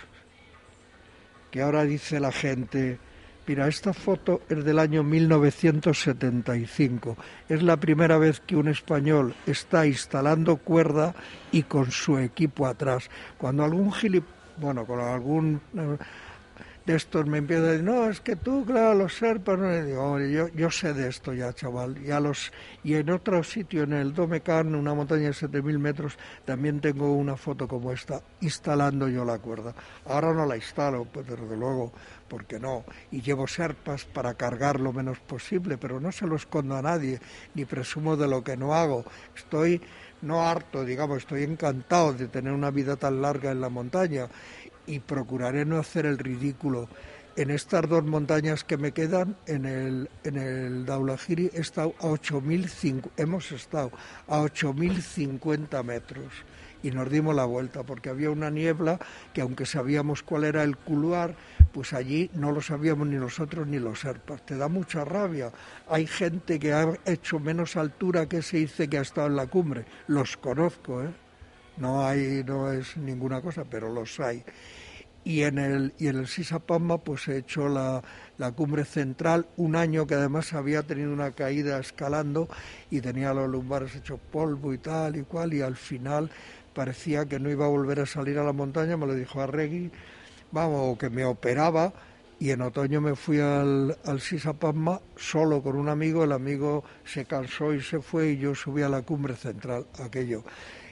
que 1.51 1.61
ahora 1.61 1.85
dice 1.85 2.19
la 2.19 2.33
gente, 2.33 2.99
mira, 3.47 3.69
esta 3.69 3.93
foto 3.93 4.41
es 4.49 4.65
del 4.65 4.79
año 4.79 5.03
1975. 5.03 7.15
Es 7.47 7.63
la 7.63 7.77
primera 7.77 8.17
vez 8.17 8.41
que 8.41 8.57
un 8.57 8.67
español 8.67 9.35
está 9.45 9.87
instalando 9.87 10.57
cuerda 10.57 11.15
y 11.53 11.63
con 11.63 11.91
su 11.91 12.17
equipo 12.17 12.67
atrás. 12.67 13.09
Cuando 13.37 13.63
algún 13.63 13.93
gilip, 13.93 14.25
bueno, 14.57 14.85
con 14.85 14.99
algún 14.99 15.61
de 16.87 16.95
estos 16.95 17.25
me 17.25 17.39
empieza 17.39 17.63
a 17.63 17.65
decir, 17.65 17.83
no, 17.83 18.09
es 18.09 18.21
que 18.21 18.37
tú, 18.37 18.63
claro, 18.65 18.93
los 18.93 19.13
serpas, 19.13 19.59
no. 19.59 20.19
yo, 20.21 20.47
yo 20.47 20.71
sé 20.71 20.93
de 20.93 21.09
esto 21.09 21.33
ya, 21.33 21.51
chaval. 21.51 22.01
Ya 22.01 22.21
los, 22.21 22.53
y 22.81 22.93
en 22.93 23.09
otro 23.09 23.43
sitio, 23.43 23.83
en 23.83 23.91
el 23.91 24.13
Domecan, 24.13 24.73
una 24.73 24.93
montaña 24.93 25.25
de 25.25 25.33
7.000 25.33 25.79
metros, 25.79 26.17
también 26.45 26.79
tengo 26.79 27.13
una 27.13 27.35
foto 27.35 27.67
como 27.67 27.91
esta, 27.91 28.21
instalando 28.39 29.09
yo 29.09 29.25
la 29.25 29.37
cuerda. 29.37 29.75
Ahora 30.05 30.33
no 30.33 30.45
la 30.45 30.55
instalo, 30.55 31.03
pues 31.03 31.27
desde 31.27 31.57
luego, 31.57 31.91
porque 32.29 32.57
no. 32.57 32.85
Y 33.11 33.21
llevo 33.21 33.47
serpas 33.47 34.05
para 34.05 34.35
cargar 34.35 34.79
lo 34.79 34.93
menos 34.93 35.19
posible, 35.19 35.77
pero 35.77 35.99
no 35.99 36.13
se 36.13 36.25
lo 36.25 36.37
escondo 36.37 36.77
a 36.77 36.81
nadie, 36.81 37.19
ni 37.53 37.65
presumo 37.65 38.15
de 38.15 38.29
lo 38.29 38.45
que 38.45 38.55
no 38.55 38.73
hago. 38.73 39.03
Estoy 39.35 39.81
no 40.21 40.41
harto, 40.47 40.83
digamos, 40.83 41.19
estoy 41.19 41.43
encantado 41.43 42.13
de 42.13 42.27
tener 42.27 42.51
una 42.51 42.71
vida 42.71 42.95
tan 42.95 43.21
larga 43.21 43.51
en 43.51 43.61
la 43.61 43.69
montaña 43.69 44.27
y 44.87 44.99
procuraré 44.99 45.65
no 45.65 45.77
hacer 45.77 46.05
el 46.05 46.17
ridículo. 46.17 46.87
En 47.35 47.51
estas 47.51 47.87
dos 47.87 48.03
montañas 48.03 48.63
que 48.63 48.77
me 48.77 48.93
quedan, 48.93 49.37
en 49.45 49.65
el, 49.65 50.09
en 50.23 50.37
el 50.37 50.85
Daulagiri, 50.87 51.51
he 51.53 51.59
estado 51.59 51.93
a 51.99 52.07
hemos 53.17 53.51
estado 53.51 53.91
a 54.27 54.41
8.050 54.41 55.83
metros 55.83 56.33
y 56.81 56.91
nos 56.91 57.09
dimos 57.09 57.35
la 57.35 57.45
vuelta 57.45 57.83
porque 57.83 58.09
había 58.09 58.31
una 58.31 58.49
niebla 58.49 58.99
que 59.33 59.41
aunque 59.41 59.65
sabíamos 59.65 60.23
cuál 60.23 60.45
era 60.45 60.63
el 60.63 60.77
culuar, 60.77 61.35
pues 61.71 61.93
allí 61.93 62.31
no 62.33 62.51
lo 62.51 62.61
sabíamos 62.61 63.07
ni 63.07 63.17
nosotros 63.17 63.67
ni 63.67 63.77
los 63.77 63.99
serpas. 63.99 64.43
Te 64.45 64.57
da 64.57 64.67
mucha 64.67 65.05
rabia. 65.05 65.51
Hay 65.89 66.07
gente 66.07 66.57
que 66.57 66.73
ha 66.73 66.97
hecho 67.05 67.39
menos 67.39 67.75
altura 67.75 68.27
que 68.27 68.41
se 68.41 68.57
dice 68.57 68.87
que 68.87 68.97
ha 68.97 69.01
estado 69.01 69.27
en 69.27 69.35
la 69.35 69.47
cumbre. 69.47 69.85
Los 70.07 70.37
conozco, 70.37 71.03
¿eh? 71.03 71.26
No 71.77 72.05
hay, 72.05 72.43
no 72.45 72.71
es 72.71 72.97
ninguna 72.97 73.41
cosa, 73.41 73.63
pero 73.69 73.91
los 73.93 74.19
hay. 74.19 74.43
Y 75.23 75.43
en 75.43 75.59
el, 75.59 75.93
y 75.99 76.07
en 76.07 76.17
el 76.17 76.27
pues 77.03 77.27
he 77.27 77.37
hecho 77.37 77.67
la, 77.67 78.01
la, 78.37 78.51
cumbre 78.53 78.85
central, 78.85 79.45
un 79.57 79.75
año 79.75 80.07
que 80.07 80.15
además 80.15 80.53
había 80.53 80.83
tenido 80.83 81.11
una 81.11 81.31
caída 81.31 81.77
escalando 81.79 82.47
y 82.89 83.01
tenía 83.01 83.33
los 83.33 83.49
lumbares 83.49 83.93
hechos 83.93 84.19
polvo 84.31 84.73
y 84.73 84.77
tal 84.77 85.17
y 85.17 85.23
cual, 85.23 85.53
y 85.53 85.61
al 85.61 85.75
final 85.75 86.31
parecía 86.73 87.25
que 87.25 87.39
no 87.39 87.49
iba 87.49 87.65
a 87.65 87.69
volver 87.69 87.99
a 87.99 88.05
salir 88.05 88.39
a 88.39 88.43
la 88.43 88.53
montaña, 88.53 88.95
me 88.95 89.05
lo 89.05 89.15
dijo 89.15 89.41
Arregui, 89.41 89.91
vamos, 90.51 90.97
que 90.97 91.09
me 91.09 91.25
operaba, 91.25 91.91
y 92.39 92.51
en 92.51 92.61
otoño 92.61 93.01
me 93.01 93.15
fui 93.15 93.39
al, 93.41 93.97
al 94.05 94.21
Sisapamba 94.21 95.01
solo 95.17 95.61
con 95.61 95.75
un 95.75 95.89
amigo, 95.89 96.23
el 96.23 96.31
amigo 96.31 96.85
se 97.03 97.25
cansó 97.25 97.73
y 97.73 97.81
se 97.81 97.99
fue 97.99 98.29
y 98.29 98.37
yo 98.37 98.55
subí 98.55 98.81
a 98.81 98.89
la 98.89 99.01
cumbre 99.01 99.35
central, 99.35 99.87
aquello 99.99 100.43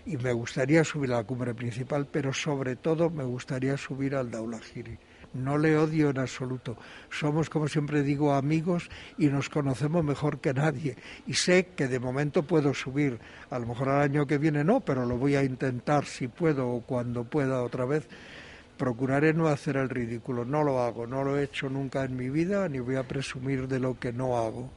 y 0.06 0.18
me 0.18 0.34
gustaría 0.34 0.84
subir 0.84 1.12
a 1.14 1.18
la 1.18 1.24
cumbre 1.24 1.54
principal, 1.54 2.08
pero 2.12 2.32
sobre 2.32 2.76
todo 2.76 3.10
me 3.10 3.24
gustaría 3.24 3.76
subir 3.76 4.16
al 4.16 4.30
Daulagiri. 4.30 4.98
No 5.34 5.58
le 5.58 5.78
odio 5.78 6.12
en 6.12 6.20
absoluto. 6.20 6.78
Somos, 7.10 7.50
como 7.50 7.68
siempre 7.68 8.04
digo, 8.04 8.34
amigos 8.34 8.90
y 9.18 9.28
nos 9.28 9.50
conocemos 9.50 10.04
mejor 10.04 10.40
que 10.40 10.54
nadie. 10.54 10.96
Y 11.28 11.34
sé 11.34 11.68
que 11.76 11.88
de 11.88 12.00
momento 12.00 12.44
puedo 12.44 12.74
subir. 12.74 13.20
A 13.50 13.60
lo 13.60 13.66
mejor 13.66 13.90
al 13.90 14.02
año 14.02 14.26
que 14.26 14.38
viene 14.38 14.64
no, 14.64 14.80
pero 14.80 15.06
lo 15.06 15.18
voy 15.18 15.36
a 15.36 15.44
intentar 15.44 16.06
si 16.06 16.30
puedo 16.30 16.70
o 16.70 16.82
cuando 16.82 17.26
pueda 17.26 17.64
otra 17.64 17.84
vez. 17.84 18.08
Procuraré 18.78 19.34
no 19.34 19.48
hacer 19.48 19.76
el 19.76 19.90
ridículo. 19.90 20.46
No 20.46 20.64
lo 20.64 20.82
hago. 20.82 21.06
No 21.06 21.26
lo 21.26 21.38
he 21.38 21.44
hecho 21.44 21.68
nunca 21.68 22.06
en 22.06 22.16
mi 22.16 22.30
vida 22.30 22.70
ni 22.70 22.80
voy 22.80 22.96
a 22.96 23.04
presumir 23.04 23.68
de 23.68 23.80
lo 23.80 24.00
que 24.00 24.14
no 24.14 24.38
hago. 24.38 24.70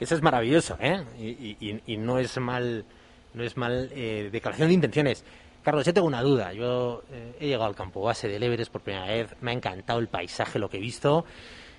Eso 0.00 0.16
es 0.16 0.22
maravilloso, 0.22 0.76
¿eh? 0.80 1.04
y, 1.16 1.80
y 1.86 1.96
no 1.96 2.18
es 2.18 2.36
mal 2.40 2.84
no 3.34 3.42
es 3.42 3.56
mal 3.56 3.90
eh, 3.92 4.28
declaración 4.30 4.68
de 4.68 4.74
intenciones. 4.74 5.24
Carlos, 5.62 5.86
yo 5.86 5.94
tengo 5.94 6.06
una 6.06 6.22
duda. 6.22 6.52
Yo 6.52 7.02
eh, 7.12 7.36
he 7.40 7.46
llegado 7.46 7.64
al 7.64 7.74
campo 7.74 8.02
base 8.02 8.28
del 8.28 8.42
Everest 8.42 8.72
por 8.72 8.82
primera 8.82 9.06
vez, 9.06 9.34
me 9.40 9.52
ha 9.52 9.54
encantado 9.54 9.98
el 10.00 10.08
paisaje, 10.08 10.58
lo 10.58 10.68
que 10.68 10.78
he 10.78 10.80
visto, 10.80 11.24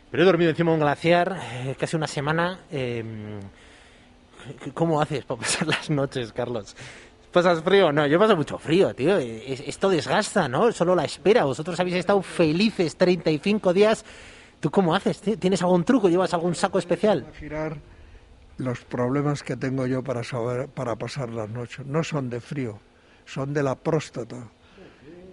pero 0.10 0.24
he 0.24 0.26
dormido 0.26 0.52
encima 0.52 0.72
de 0.72 0.76
un 0.76 0.82
glaciar 0.82 1.38
eh, 1.54 1.76
casi 1.78 1.96
una 1.96 2.08
semana. 2.08 2.62
Em, 2.72 3.40
¿Cómo 4.74 5.02
haces 5.02 5.26
para 5.26 5.40
pasar 5.42 5.68
las 5.68 5.90
noches, 5.90 6.32
Carlos? 6.34 6.76
¿Pasas 7.32 7.64
frío? 7.64 7.92
No, 7.92 8.06
yo 8.06 8.20
paso 8.20 8.36
mucho 8.36 8.60
frío, 8.60 8.94
tío. 8.94 9.18
Esto 9.18 9.90
desgasta, 9.90 10.48
¿no? 10.48 10.72
Solo 10.72 10.94
la 10.94 11.04
espera. 11.04 11.46
Vosotros 11.46 11.80
habéis 11.80 11.96
estado 11.96 12.22
felices 12.22 12.96
35 12.96 13.74
días. 13.74 14.06
¿Tú 14.60 14.70
cómo 14.70 14.94
haces? 14.94 15.20
¿Tienes 15.20 15.62
algún 15.64 15.84
truco? 15.84 16.10
¿Llevas 16.10 16.34
algún 16.36 16.54
saco 16.54 16.78
especial? 16.78 17.26
Girar 17.40 17.78
los 18.58 18.84
problemas 18.86 19.44
que 19.44 19.56
tengo 19.56 19.88
yo 19.88 20.04
para, 20.04 20.24
saber, 20.24 20.68
para 20.68 20.96
pasar 20.96 21.30
las 21.30 21.50
noches. 21.50 21.86
No 21.86 22.04
son 22.04 22.30
de 22.30 22.40
frío, 22.40 22.80
son 23.26 23.54
de 23.54 23.64
la 23.64 23.76
próstata 23.76 24.48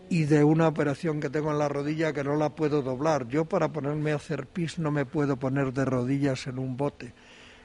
y 0.09 0.25
de 0.25 0.43
una 0.43 0.67
operación 0.67 1.21
que 1.21 1.31
tengo 1.31 1.53
en 1.53 1.59
la 1.59 1.69
rodilla 1.69 2.13
que 2.13 2.25
no 2.25 2.35
la 2.37 2.51
puedo 2.51 2.83
doblar. 2.83 3.29
Yo 3.29 3.45
para 3.45 3.69
ponerme 3.69 4.13
a 4.13 4.17
hacer 4.17 4.47
pis 4.47 4.79
no 4.79 4.91
me 4.91 5.07
puedo 5.07 5.37
poner 5.37 5.73
de 5.73 5.85
rodillas 5.85 6.47
en 6.47 6.59
un 6.59 6.77
bote. 6.77 7.15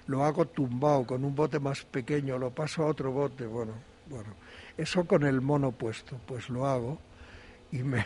Lo 0.07 0.23
hago 0.23 0.45
tumbado 0.45 1.07
con 1.07 1.25
un 1.25 1.33
bote 1.33 1.59
más 1.59 1.83
pequeño, 1.85 2.37
lo 2.37 2.51
paso 2.51 2.83
a 2.83 2.85
otro 2.85 3.11
bote. 3.11 3.47
Bueno, 3.47 3.73
bueno, 4.07 4.35
eso 4.77 5.05
con 5.05 5.23
el 5.23 5.41
mono 5.41 5.71
puesto, 5.71 6.19
pues 6.27 6.49
lo 6.49 6.67
hago 6.67 6.99
y 7.71 7.79
me... 7.79 8.05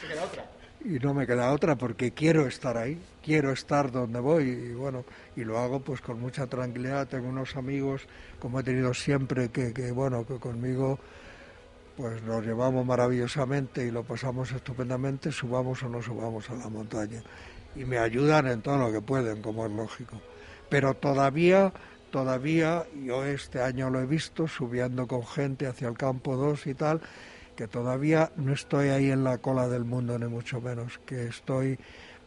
¿Se 0.00 0.06
queda 0.06 0.22
otra? 0.24 0.55
Y 0.86 1.00
no 1.00 1.14
me 1.14 1.26
queda 1.26 1.52
otra 1.52 1.76
porque 1.76 2.12
quiero 2.12 2.46
estar 2.46 2.76
ahí, 2.76 3.00
quiero 3.22 3.50
estar 3.50 3.90
donde 3.90 4.20
voy 4.20 4.44
y 4.44 4.72
bueno, 4.72 5.04
y 5.34 5.42
lo 5.42 5.58
hago 5.58 5.80
pues 5.80 6.00
con 6.00 6.20
mucha 6.20 6.46
tranquilidad, 6.46 7.08
tengo 7.08 7.28
unos 7.28 7.56
amigos 7.56 8.06
como 8.38 8.60
he 8.60 8.62
tenido 8.62 8.94
siempre 8.94 9.48
que, 9.48 9.72
que 9.72 9.90
bueno, 9.90 10.24
que 10.24 10.38
conmigo 10.38 10.98
pues 11.96 12.22
nos 12.22 12.44
llevamos 12.44 12.86
maravillosamente 12.86 13.84
y 13.84 13.90
lo 13.90 14.04
pasamos 14.04 14.52
estupendamente, 14.52 15.32
subamos 15.32 15.82
o 15.82 15.88
no 15.88 16.00
subamos 16.00 16.48
a 16.50 16.54
la 16.54 16.68
montaña 16.68 17.20
y 17.74 17.84
me 17.84 17.98
ayudan 17.98 18.46
en 18.46 18.62
todo 18.62 18.78
lo 18.78 18.92
que 18.92 19.00
pueden, 19.00 19.42
como 19.42 19.66
es 19.66 19.72
lógico. 19.72 20.20
Pero 20.68 20.94
todavía 20.94 21.72
todavía 22.10 22.86
yo 23.04 23.24
este 23.24 23.60
año 23.60 23.90
lo 23.90 24.00
he 24.00 24.06
visto 24.06 24.46
subiendo 24.46 25.06
con 25.06 25.26
gente 25.26 25.66
hacia 25.66 25.88
el 25.88 25.98
campo 25.98 26.36
2 26.36 26.68
y 26.68 26.74
tal 26.74 27.00
que 27.56 27.66
todavía 27.66 28.30
no 28.36 28.52
estoy 28.52 28.90
ahí 28.90 29.10
en 29.10 29.24
la 29.24 29.38
cola 29.38 29.68
del 29.68 29.84
mundo, 29.84 30.18
ni 30.18 30.26
mucho 30.26 30.60
menos, 30.60 31.00
que 31.06 31.26
estoy 31.26 31.78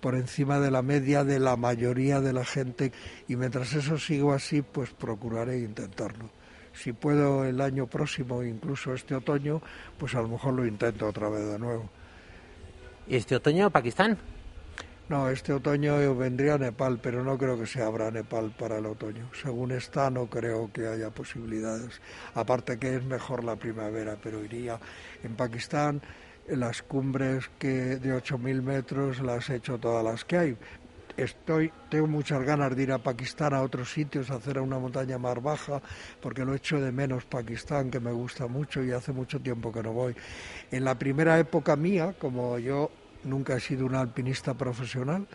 por 0.02 0.16
encima 0.16 0.60
de 0.60 0.72
la 0.72 0.82
media 0.82 1.24
de 1.24 1.40
la 1.40 1.56
mayoría 1.56 2.20
de 2.20 2.34
la 2.34 2.44
gente 2.44 2.92
y 3.28 3.36
mientras 3.36 3.74
eso 3.74 3.98
sigo 3.98 4.34
así, 4.34 4.62
pues 4.62 4.90
procuraré 4.92 5.60
intentarlo. 5.60 6.30
Si 6.74 6.94
puedo 6.94 7.46
el 7.46 7.62
año 7.62 7.88
próximo, 7.88 8.44
incluso 8.44 8.94
este 8.94 9.16
otoño, 9.16 9.62
pues 9.98 10.16
a 10.16 10.22
lo 10.22 10.30
mejor 10.30 10.54
lo 10.54 10.66
intento 10.66 11.08
otra 11.08 11.30
vez 11.30 11.46
de 11.46 11.60
nuevo. 11.60 11.90
¿Y 13.08 13.16
este 13.16 13.36
otoño 13.36 13.70
Pakistán? 13.70 14.18
No, 15.10 15.28
este 15.28 15.54
otoño 15.54 16.16
vendría 16.16 16.54
a 16.54 16.58
Nepal, 16.60 17.00
pero 17.02 17.24
no 17.24 17.36
creo 17.36 17.58
que 17.58 17.66
se 17.66 17.82
abra 17.82 18.12
Nepal 18.12 18.54
para 18.56 18.78
el 18.78 18.86
otoño. 18.86 19.28
Según 19.34 19.72
está, 19.72 20.12
no 20.12 20.28
creo 20.28 20.72
que 20.72 20.86
haya 20.86 21.10
posibilidades. 21.10 22.00
Aparte 22.36 22.78
que 22.78 22.96
es 22.96 23.04
mejor 23.04 23.44
la 23.44 23.56
primavera, 23.56 24.18
pero 24.22 24.44
iría 24.44 24.80
en 25.24 25.36
Pakistán. 25.36 26.00
Las 26.48 26.84
cumbres 26.84 27.50
que 27.58 27.98
de 27.98 28.16
8.000 28.16 28.62
metros 28.62 29.20
las 29.22 29.50
he 29.50 29.56
hecho 29.56 29.80
todas 29.80 30.04
las 30.04 30.24
que 30.26 30.38
hay. 30.38 30.58
Estoy, 31.18 31.74
tengo 31.90 32.06
muchas 32.06 32.44
ganas 32.44 32.76
de 32.76 32.84
ir 32.84 32.92
a 32.92 33.00
Pakistán, 33.00 33.56
a 33.56 33.64
otros 33.64 33.92
sitios, 33.92 34.30
a 34.30 34.36
hacer 34.36 34.60
una 34.60 34.78
montaña 34.78 35.18
más 35.18 35.42
baja, 35.42 35.82
porque 36.22 36.46
lo 36.46 36.54
echo 36.54 36.80
de 36.80 36.92
menos 36.92 37.26
Pakistán, 37.26 37.90
que 37.90 38.00
me 38.00 38.12
gusta 38.12 38.46
mucho 38.46 38.84
y 38.84 38.92
hace 38.92 39.12
mucho 39.12 39.40
tiempo 39.40 39.72
que 39.72 39.82
no 39.82 39.92
voy. 39.92 40.16
En 40.70 40.86
la 40.86 41.00
primera 41.00 41.40
época 41.40 41.76
mía, 41.76 42.14
como 42.20 42.60
yo 42.60 42.92
nunca 43.24 43.56
he 43.56 43.60
sido 43.60 43.86
un 43.86 43.96
alpinista 43.96 44.54
profesional, 44.54 45.28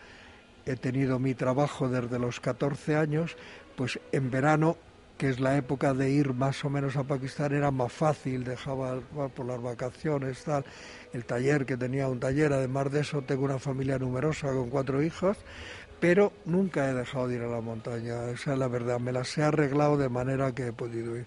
he 0.67 0.77
tenido 0.77 1.19
mi 1.19 1.35
trabajo 1.35 1.89
desde 1.89 2.19
los 2.19 2.41
14 2.41 2.97
años, 2.97 3.37
pues 3.77 3.99
en 4.13 4.31
verano, 4.31 4.77
que 5.19 5.29
es 5.29 5.39
la 5.39 5.57
época 5.57 5.95
de 5.95 6.11
ir 6.11 6.33
más 6.33 6.65
o 6.65 6.71
menos 6.71 6.97
a 6.97 7.05
Pakistán, 7.05 7.53
era 7.53 7.71
más 7.71 7.93
fácil, 7.93 8.45
dejaba 8.45 9.01
por 9.35 9.47
las 9.47 9.63
vacaciones, 9.63 10.43
tal, 10.43 10.65
el 11.13 11.25
taller 11.25 11.67
que 11.67 11.77
tenía 11.77 12.09
un 12.09 12.19
taller, 12.19 12.53
además 12.53 12.91
de 12.91 13.01
eso 13.01 13.23
tengo 13.23 13.45
una 13.45 13.59
familia 13.59 13.99
numerosa 13.99 14.49
con 14.49 14.71
cuatro 14.71 15.03
hijos, 15.03 15.37
pero 16.01 16.33
nunca 16.45 16.91
he 16.91 16.95
dejado 16.95 17.29
de 17.29 17.37
ir 17.37 17.43
a 17.43 17.49
la 17.49 17.61
montaña, 17.61 18.31
esa 18.31 18.55
es 18.55 18.59
la 18.59 18.69
verdad, 18.69 18.99
me 18.99 19.13
las 19.13 19.37
he 19.39 19.43
arreglado 19.43 19.97
de 19.97 20.09
manera 20.09 20.53
que 20.53 20.69
he 20.69 20.73
podido 20.73 21.17
ir 21.17 21.27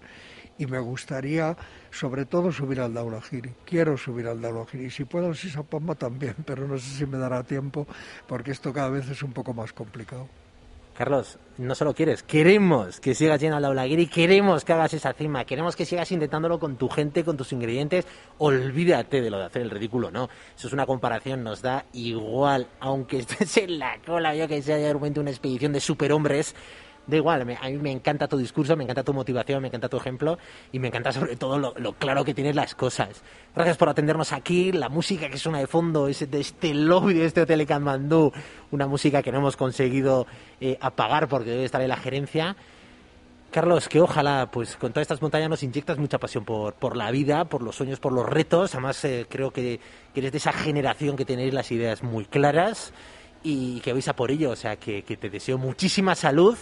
y 0.58 0.66
me 0.66 0.78
gustaría 0.78 1.56
sobre 1.90 2.26
todo 2.26 2.52
subir 2.52 2.80
al 2.80 2.92
Daulagiri. 2.92 3.54
Quiero 3.64 3.96
subir 3.96 4.26
al 4.26 4.40
Daulagiri 4.40 4.90
si 4.90 5.04
puedo 5.04 5.26
al 5.26 5.36
Sisapamba 5.36 5.94
también, 5.94 6.34
pero 6.44 6.66
no 6.66 6.78
sé 6.78 6.98
si 6.98 7.06
me 7.06 7.18
dará 7.18 7.42
tiempo 7.42 7.86
porque 8.26 8.50
esto 8.50 8.72
cada 8.72 8.90
vez 8.90 9.08
es 9.08 9.22
un 9.22 9.32
poco 9.32 9.54
más 9.54 9.72
complicado. 9.72 10.28
Carlos, 10.98 11.38
no 11.58 11.76
solo 11.76 11.94
quieres, 11.94 12.24
queremos 12.24 12.98
que 12.98 13.14
sigas 13.14 13.40
yendo 13.40 13.54
al 13.54 13.62
Daulagiri, 13.62 14.08
queremos 14.08 14.64
que 14.64 14.72
hagas 14.72 14.94
esa 14.94 15.12
cima, 15.12 15.44
queremos 15.44 15.76
que 15.76 15.84
sigas 15.84 16.10
intentándolo 16.10 16.58
con 16.58 16.76
tu 16.76 16.88
gente, 16.88 17.22
con 17.22 17.36
tus 17.36 17.52
ingredientes. 17.52 18.04
Olvídate 18.38 19.20
de 19.20 19.30
lo 19.30 19.38
de 19.38 19.44
hacer 19.44 19.62
el 19.62 19.70
ridículo, 19.70 20.10
no. 20.10 20.28
Eso 20.56 20.66
es 20.66 20.72
una 20.72 20.86
comparación, 20.86 21.44
nos 21.44 21.62
da 21.62 21.84
igual, 21.92 22.66
aunque 22.80 23.18
estés 23.18 23.58
en 23.58 23.78
la 23.78 24.00
cola, 24.04 24.34
yo 24.34 24.48
que 24.48 24.60
sea 24.60 24.74
de 24.74 24.92
repente 24.92 25.20
una 25.20 25.30
expedición 25.30 25.72
de 25.72 25.78
superhombres 25.78 26.56
da 27.08 27.16
igual, 27.16 27.40
a 27.40 27.44
mí 27.44 27.78
me 27.78 27.90
encanta 27.90 28.28
tu 28.28 28.36
discurso, 28.36 28.76
me 28.76 28.84
encanta 28.84 29.02
tu 29.02 29.14
motivación, 29.14 29.62
me 29.62 29.68
encanta 29.68 29.88
tu 29.88 29.96
ejemplo 29.96 30.38
y 30.70 30.78
me 30.78 30.88
encanta 30.88 31.10
sobre 31.10 31.36
todo 31.36 31.58
lo, 31.58 31.92
claro 31.94 32.22
que 32.24 32.34
tienes 32.34 32.54
las 32.54 32.74
cosas. 32.74 33.22
Gracias 33.54 33.78
por 33.78 33.88
atendernos 33.88 34.32
aquí, 34.32 34.72
la 34.72 34.90
música 34.90 35.28
que 35.30 35.38
suena 35.38 35.58
de 35.58 35.66
fondo 35.66 36.06
es 36.06 36.30
de 36.30 36.40
este 36.40 36.74
lobby 36.74 37.14
de 37.14 37.24
este 37.24 37.40
hotel 37.40 37.58
de 37.60 37.66
Kathmandú, 37.66 38.30
una 38.70 38.86
música 38.86 39.22
que 39.22 39.32
no 39.32 39.38
hemos 39.38 39.56
conseguido 39.56 40.26
eh, 40.60 40.76
apagar 40.80 41.28
porque 41.28 41.50
debe 41.50 41.64
estar 41.64 41.80
en 41.80 41.88
la 41.88 41.96
gerencia. 41.96 42.56
Carlos, 43.50 43.88
que 43.88 43.98
ojalá, 44.02 44.50
pues 44.50 44.76
con 44.76 44.92
todas 44.92 45.04
estas 45.04 45.22
montañas 45.22 45.48
nos 45.48 45.62
inyectas 45.62 45.96
mucha 45.96 46.18
pasión 46.18 46.44
por, 46.44 46.74
por 46.74 46.98
la 46.98 47.10
vida, 47.10 47.46
por 47.46 47.62
los 47.62 47.76
sueños, 47.76 47.98
por 47.98 48.12
los 48.12 48.26
retos. 48.26 48.74
Además, 48.74 49.02
eh, 49.06 49.26
creo 49.26 49.50
que, 49.50 49.80
que, 50.12 50.20
eres 50.20 50.32
de 50.32 50.38
esa 50.38 50.52
generación 50.52 51.16
que 51.16 51.24
tenéis 51.24 51.54
las 51.54 51.72
ideas 51.72 52.02
muy 52.02 52.26
claras 52.26 52.92
y 53.42 53.80
que 53.80 53.94
vais 53.94 54.06
a 54.06 54.14
por 54.14 54.30
ello. 54.30 54.50
O 54.50 54.56
sea, 54.56 54.76
que, 54.76 55.02
que 55.02 55.16
te 55.16 55.30
deseo 55.30 55.56
muchísima 55.56 56.14
salud 56.14 56.58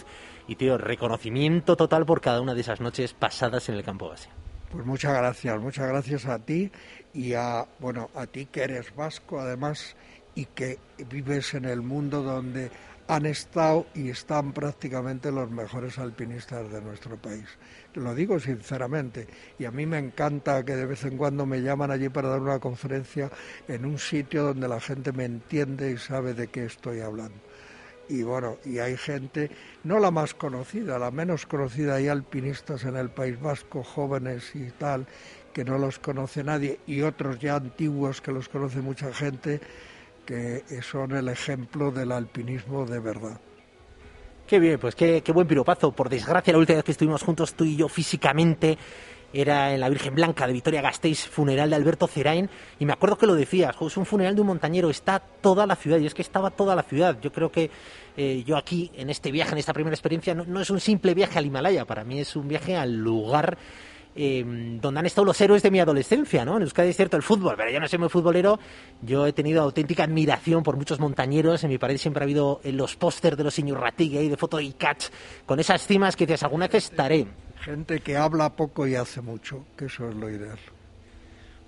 y, 0.47 0.55
tío, 0.55 0.77
reconocimiento 0.77 1.75
total 1.75 2.05
por 2.05 2.21
cada 2.21 2.41
una 2.41 2.53
de 2.53 2.61
esas 2.61 2.81
noches 2.81 3.13
pasadas 3.13 3.69
en 3.69 3.75
el 3.75 3.83
campo 3.83 4.09
base. 4.09 4.29
Pues 4.71 4.85
muchas 4.85 5.13
gracias, 5.15 5.59
muchas 5.59 5.87
gracias 5.87 6.25
a 6.25 6.39
ti 6.39 6.71
y 7.13 7.33
a, 7.33 7.65
bueno, 7.79 8.09
a 8.15 8.25
ti 8.27 8.47
que 8.47 8.63
eres 8.63 8.93
vasco 8.95 9.39
además 9.39 9.95
y 10.35 10.45
que 10.45 10.77
vives 11.09 11.53
en 11.53 11.65
el 11.65 11.81
mundo 11.81 12.21
donde 12.21 12.69
han 13.07 13.25
estado 13.25 13.85
y 13.95 14.09
están 14.09 14.51
prácticamente 14.51 15.31
los 15.31 15.49
mejores 15.49 15.97
alpinistas 15.97 16.69
de 16.69 16.81
nuestro 16.81 17.15
país. 17.17 17.45
Lo 17.93 18.13
digo 18.13 18.39
sinceramente. 18.39 19.27
Y 19.57 19.65
a 19.65 19.71
mí 19.71 19.85
me 19.85 19.97
encanta 19.97 20.63
que 20.65 20.75
de 20.75 20.85
vez 20.85 21.05
en 21.05 21.17
cuando 21.17 21.45
me 21.45 21.61
llaman 21.61 21.89
allí 21.89 22.09
para 22.09 22.27
dar 22.27 22.41
una 22.41 22.59
conferencia 22.59 23.31
en 23.67 23.85
un 23.85 23.97
sitio 23.97 24.43
donde 24.43 24.67
la 24.67 24.81
gente 24.81 25.13
me 25.13 25.25
entiende 25.25 25.91
y 25.91 25.97
sabe 25.97 26.33
de 26.33 26.47
qué 26.47 26.65
estoy 26.65 26.99
hablando. 26.99 27.46
Y 28.09 28.23
bueno, 28.23 28.57
y 28.65 28.79
hay 28.79 28.95
gente, 28.95 29.51
no 29.83 29.99
la 29.99 30.11
más 30.11 30.33
conocida, 30.33 30.97
la 30.97 31.11
menos 31.11 31.45
conocida, 31.45 31.95
hay 31.95 32.07
alpinistas 32.07 32.85
en 32.85 32.95
el 32.95 33.09
País 33.09 33.39
Vasco, 33.39 33.83
jóvenes 33.83 34.55
y 34.55 34.71
tal, 34.71 35.05
que 35.53 35.65
no 35.65 35.77
los 35.77 35.99
conoce 35.99 36.43
nadie, 36.43 36.79
y 36.87 37.01
otros 37.01 37.39
ya 37.39 37.55
antiguos 37.55 38.21
que 38.21 38.31
los 38.31 38.47
conoce 38.47 38.79
mucha 38.79 39.13
gente, 39.13 39.59
que 40.25 40.63
son 40.81 41.11
el 41.11 41.27
ejemplo 41.29 41.91
del 41.91 42.11
alpinismo 42.11 42.85
de 42.85 42.99
verdad. 42.99 43.39
Qué 44.47 44.59
bien, 44.59 44.79
pues 44.79 44.95
qué, 44.95 45.21
qué 45.21 45.33
buen 45.33 45.45
piropazo. 45.45 45.91
Por 45.91 46.07
desgracia, 46.07 46.53
la 46.53 46.59
última 46.59 46.77
vez 46.77 46.85
que 46.85 46.93
estuvimos 46.93 47.21
juntos 47.21 47.53
tú 47.53 47.65
y 47.65 47.75
yo 47.75 47.89
físicamente 47.89 48.77
era 49.33 49.73
en 49.73 49.79
la 49.79 49.89
Virgen 49.89 50.15
Blanca 50.15 50.47
de 50.47 50.53
Vitoria 50.53 50.81
Gasteiz, 50.81 51.27
funeral 51.27 51.69
de 51.69 51.75
Alberto 51.75 52.07
Cerain, 52.07 52.49
y 52.79 52.85
me 52.85 52.93
acuerdo 52.93 53.17
que 53.17 53.27
lo 53.27 53.35
decías, 53.35 53.75
es 53.79 53.97
un 53.97 54.05
funeral 54.05 54.35
de 54.35 54.41
un 54.41 54.47
montañero, 54.47 54.89
está 54.89 55.19
toda 55.19 55.67
la 55.67 55.75
ciudad, 55.75 55.97
y 55.99 56.05
es 56.05 56.13
que 56.13 56.21
estaba 56.21 56.49
toda 56.49 56.75
la 56.75 56.83
ciudad. 56.83 57.17
Yo 57.21 57.31
creo 57.31 57.51
que 57.51 57.69
eh, 58.15 58.43
yo 58.45 58.57
aquí, 58.57 58.91
en 58.95 59.09
este 59.09 59.31
viaje, 59.31 59.51
en 59.51 59.57
esta 59.57 59.73
primera 59.73 59.93
experiencia, 59.93 60.33
no, 60.33 60.61
es 60.61 60.69
un 60.69 60.79
simple 60.79 61.13
viaje 61.13 61.37
al 61.37 61.45
Himalaya, 61.45 61.85
para 61.85 62.03
mí 62.03 62.19
es 62.19 62.35
un 62.35 62.47
viaje 62.47 62.75
al 62.75 62.95
lugar 62.95 63.57
eh, 64.15 64.43
donde 64.81 64.99
han 64.99 65.05
estado 65.05 65.25
los 65.25 65.39
héroes 65.39 65.61
de 65.61 65.69
mi 65.69 65.79
adolescencia, 65.79 66.43
¿no? 66.43 66.55
En 66.55 66.63
Euskadi 66.63 66.89
es 66.89 66.95
cierto 66.95 67.17
el 67.17 67.23
fútbol, 67.23 67.53
pero 67.55 67.69
yo 67.69 67.79
no 67.79 67.87
soy 67.87 67.99
muy 67.99 68.09
futbolero, 68.09 68.59
yo 69.03 69.27
he 69.27 69.33
tenido 69.33 69.61
auténtica 69.61 70.05
admiración 70.05 70.63
por 70.63 70.75
muchos 70.75 70.99
montañeros, 70.99 71.63
en 71.63 71.69
mi 71.69 71.77
pared 71.77 71.97
siempre 71.97 72.23
ha 72.23 72.25
habido 72.25 72.59
en 72.63 72.77
los 72.77 72.95
pósters 72.95 73.37
de 73.37 73.43
los 73.43 73.59
Iñurratigue 73.59 74.27
de 74.27 74.37
foto 74.37 74.59
y 74.59 74.73
catch, 74.73 75.09
con 75.45 75.59
esas 75.59 75.85
cimas 75.85 76.15
que 76.15 76.25
dices, 76.25 76.41
alguna 76.41 76.67
vez 76.67 76.85
estaré. 76.85 77.27
Gente 77.63 77.99
que 77.99 78.17
habla 78.17 78.55
poco 78.55 78.87
y 78.87 78.95
hace 78.95 79.21
mucho, 79.21 79.65
que 79.75 79.85
eso 79.85 80.07
es 80.09 80.15
lo 80.15 80.29
ideal. 80.29 80.59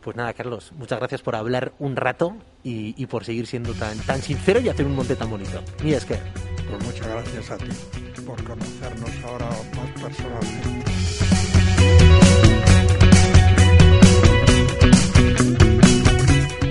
Pues 0.02 0.16
nada, 0.16 0.34
Carlos, 0.34 0.72
muchas 0.78 1.00
gracias 1.00 1.22
por 1.22 1.36
hablar 1.36 1.74
un 1.78 1.96
rato 1.96 2.36
y, 2.64 2.96
y 3.02 3.06
por 3.08 3.26
seguir 3.26 3.48
siendo 3.48 3.74
tan, 3.74 3.98
tan 4.00 4.22
sincero 4.22 4.62
y 4.62 4.70
hacer 4.70 4.86
un 4.86 4.96
monte 4.96 5.16
tan 5.16 5.30
bonito. 5.30 5.62
Mira, 5.84 5.98
es 5.98 6.06
que... 6.06 6.16
Pues 6.70 6.84
muchas 6.86 7.08
gracias 7.08 7.52
a 7.52 7.58
ti 7.58 7.66
por 8.22 8.44
conocernos 8.44 9.10
ahora 9.26 9.50
más 9.76 10.04
personalmente. 10.04 10.70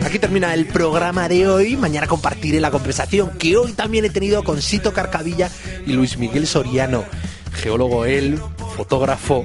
Aquí 0.04 0.18
termina 0.18 0.54
el 0.54 0.66
programa 0.66 1.28
de 1.28 1.48
hoy. 1.48 1.76
Mañana 1.76 2.06
compartiré 2.06 2.60
la 2.60 2.70
conversación 2.70 3.36
que 3.38 3.56
hoy 3.56 3.72
también 3.72 4.04
he 4.04 4.10
tenido 4.10 4.42
con 4.42 4.62
Sito 4.62 4.92
Carcavilla 4.92 5.50
y 5.84 5.92
Luis 5.92 6.16
Miguel 6.16 6.46
Soriano. 6.46 7.04
Geólogo 7.52 8.04
él, 8.04 8.40
fotógrafo. 8.78 9.44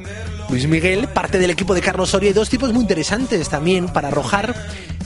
Luis 0.50 0.68
Miguel, 0.68 1.08
parte 1.08 1.40
del 1.40 1.50
equipo 1.50 1.74
de 1.74 1.82
Carlos 1.82 2.12
Soria 2.12 2.30
y 2.30 2.34
dos 2.34 2.50
tipos 2.50 2.72
muy 2.72 2.84
interesantes 2.84 3.50
también 3.50 3.88
para 3.88 4.10
arrojar 4.10 4.56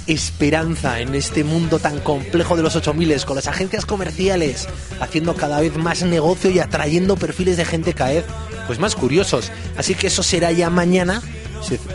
esperanza 0.05 0.99
en 0.99 1.15
este 1.15 1.43
mundo 1.45 1.79
tan 1.79 1.99
complejo 1.99 2.57
de 2.57 2.63
los 2.63 2.75
8000 2.75 3.25
con 3.25 3.35
las 3.35 3.47
agencias 3.47 3.85
comerciales 3.85 4.67
haciendo 4.99 5.35
cada 5.35 5.59
vez 5.61 5.75
más 5.77 6.03
negocio 6.03 6.49
y 6.49 6.59
atrayendo 6.59 7.15
perfiles 7.15 7.57
de 7.57 7.65
gente 7.65 7.93
cada 7.93 8.11
vez 8.11 8.25
pues 8.67 8.79
más 8.79 8.95
curiosos. 8.95 9.49
Así 9.77 9.95
que 9.95 10.07
eso 10.07 10.23
será 10.23 10.51
ya 10.51 10.69
mañana. 10.69 11.21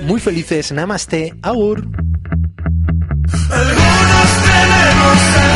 Muy 0.03 0.21
felices. 0.21 0.73
Namaste. 0.73 1.35
Tenemos 4.45 5.52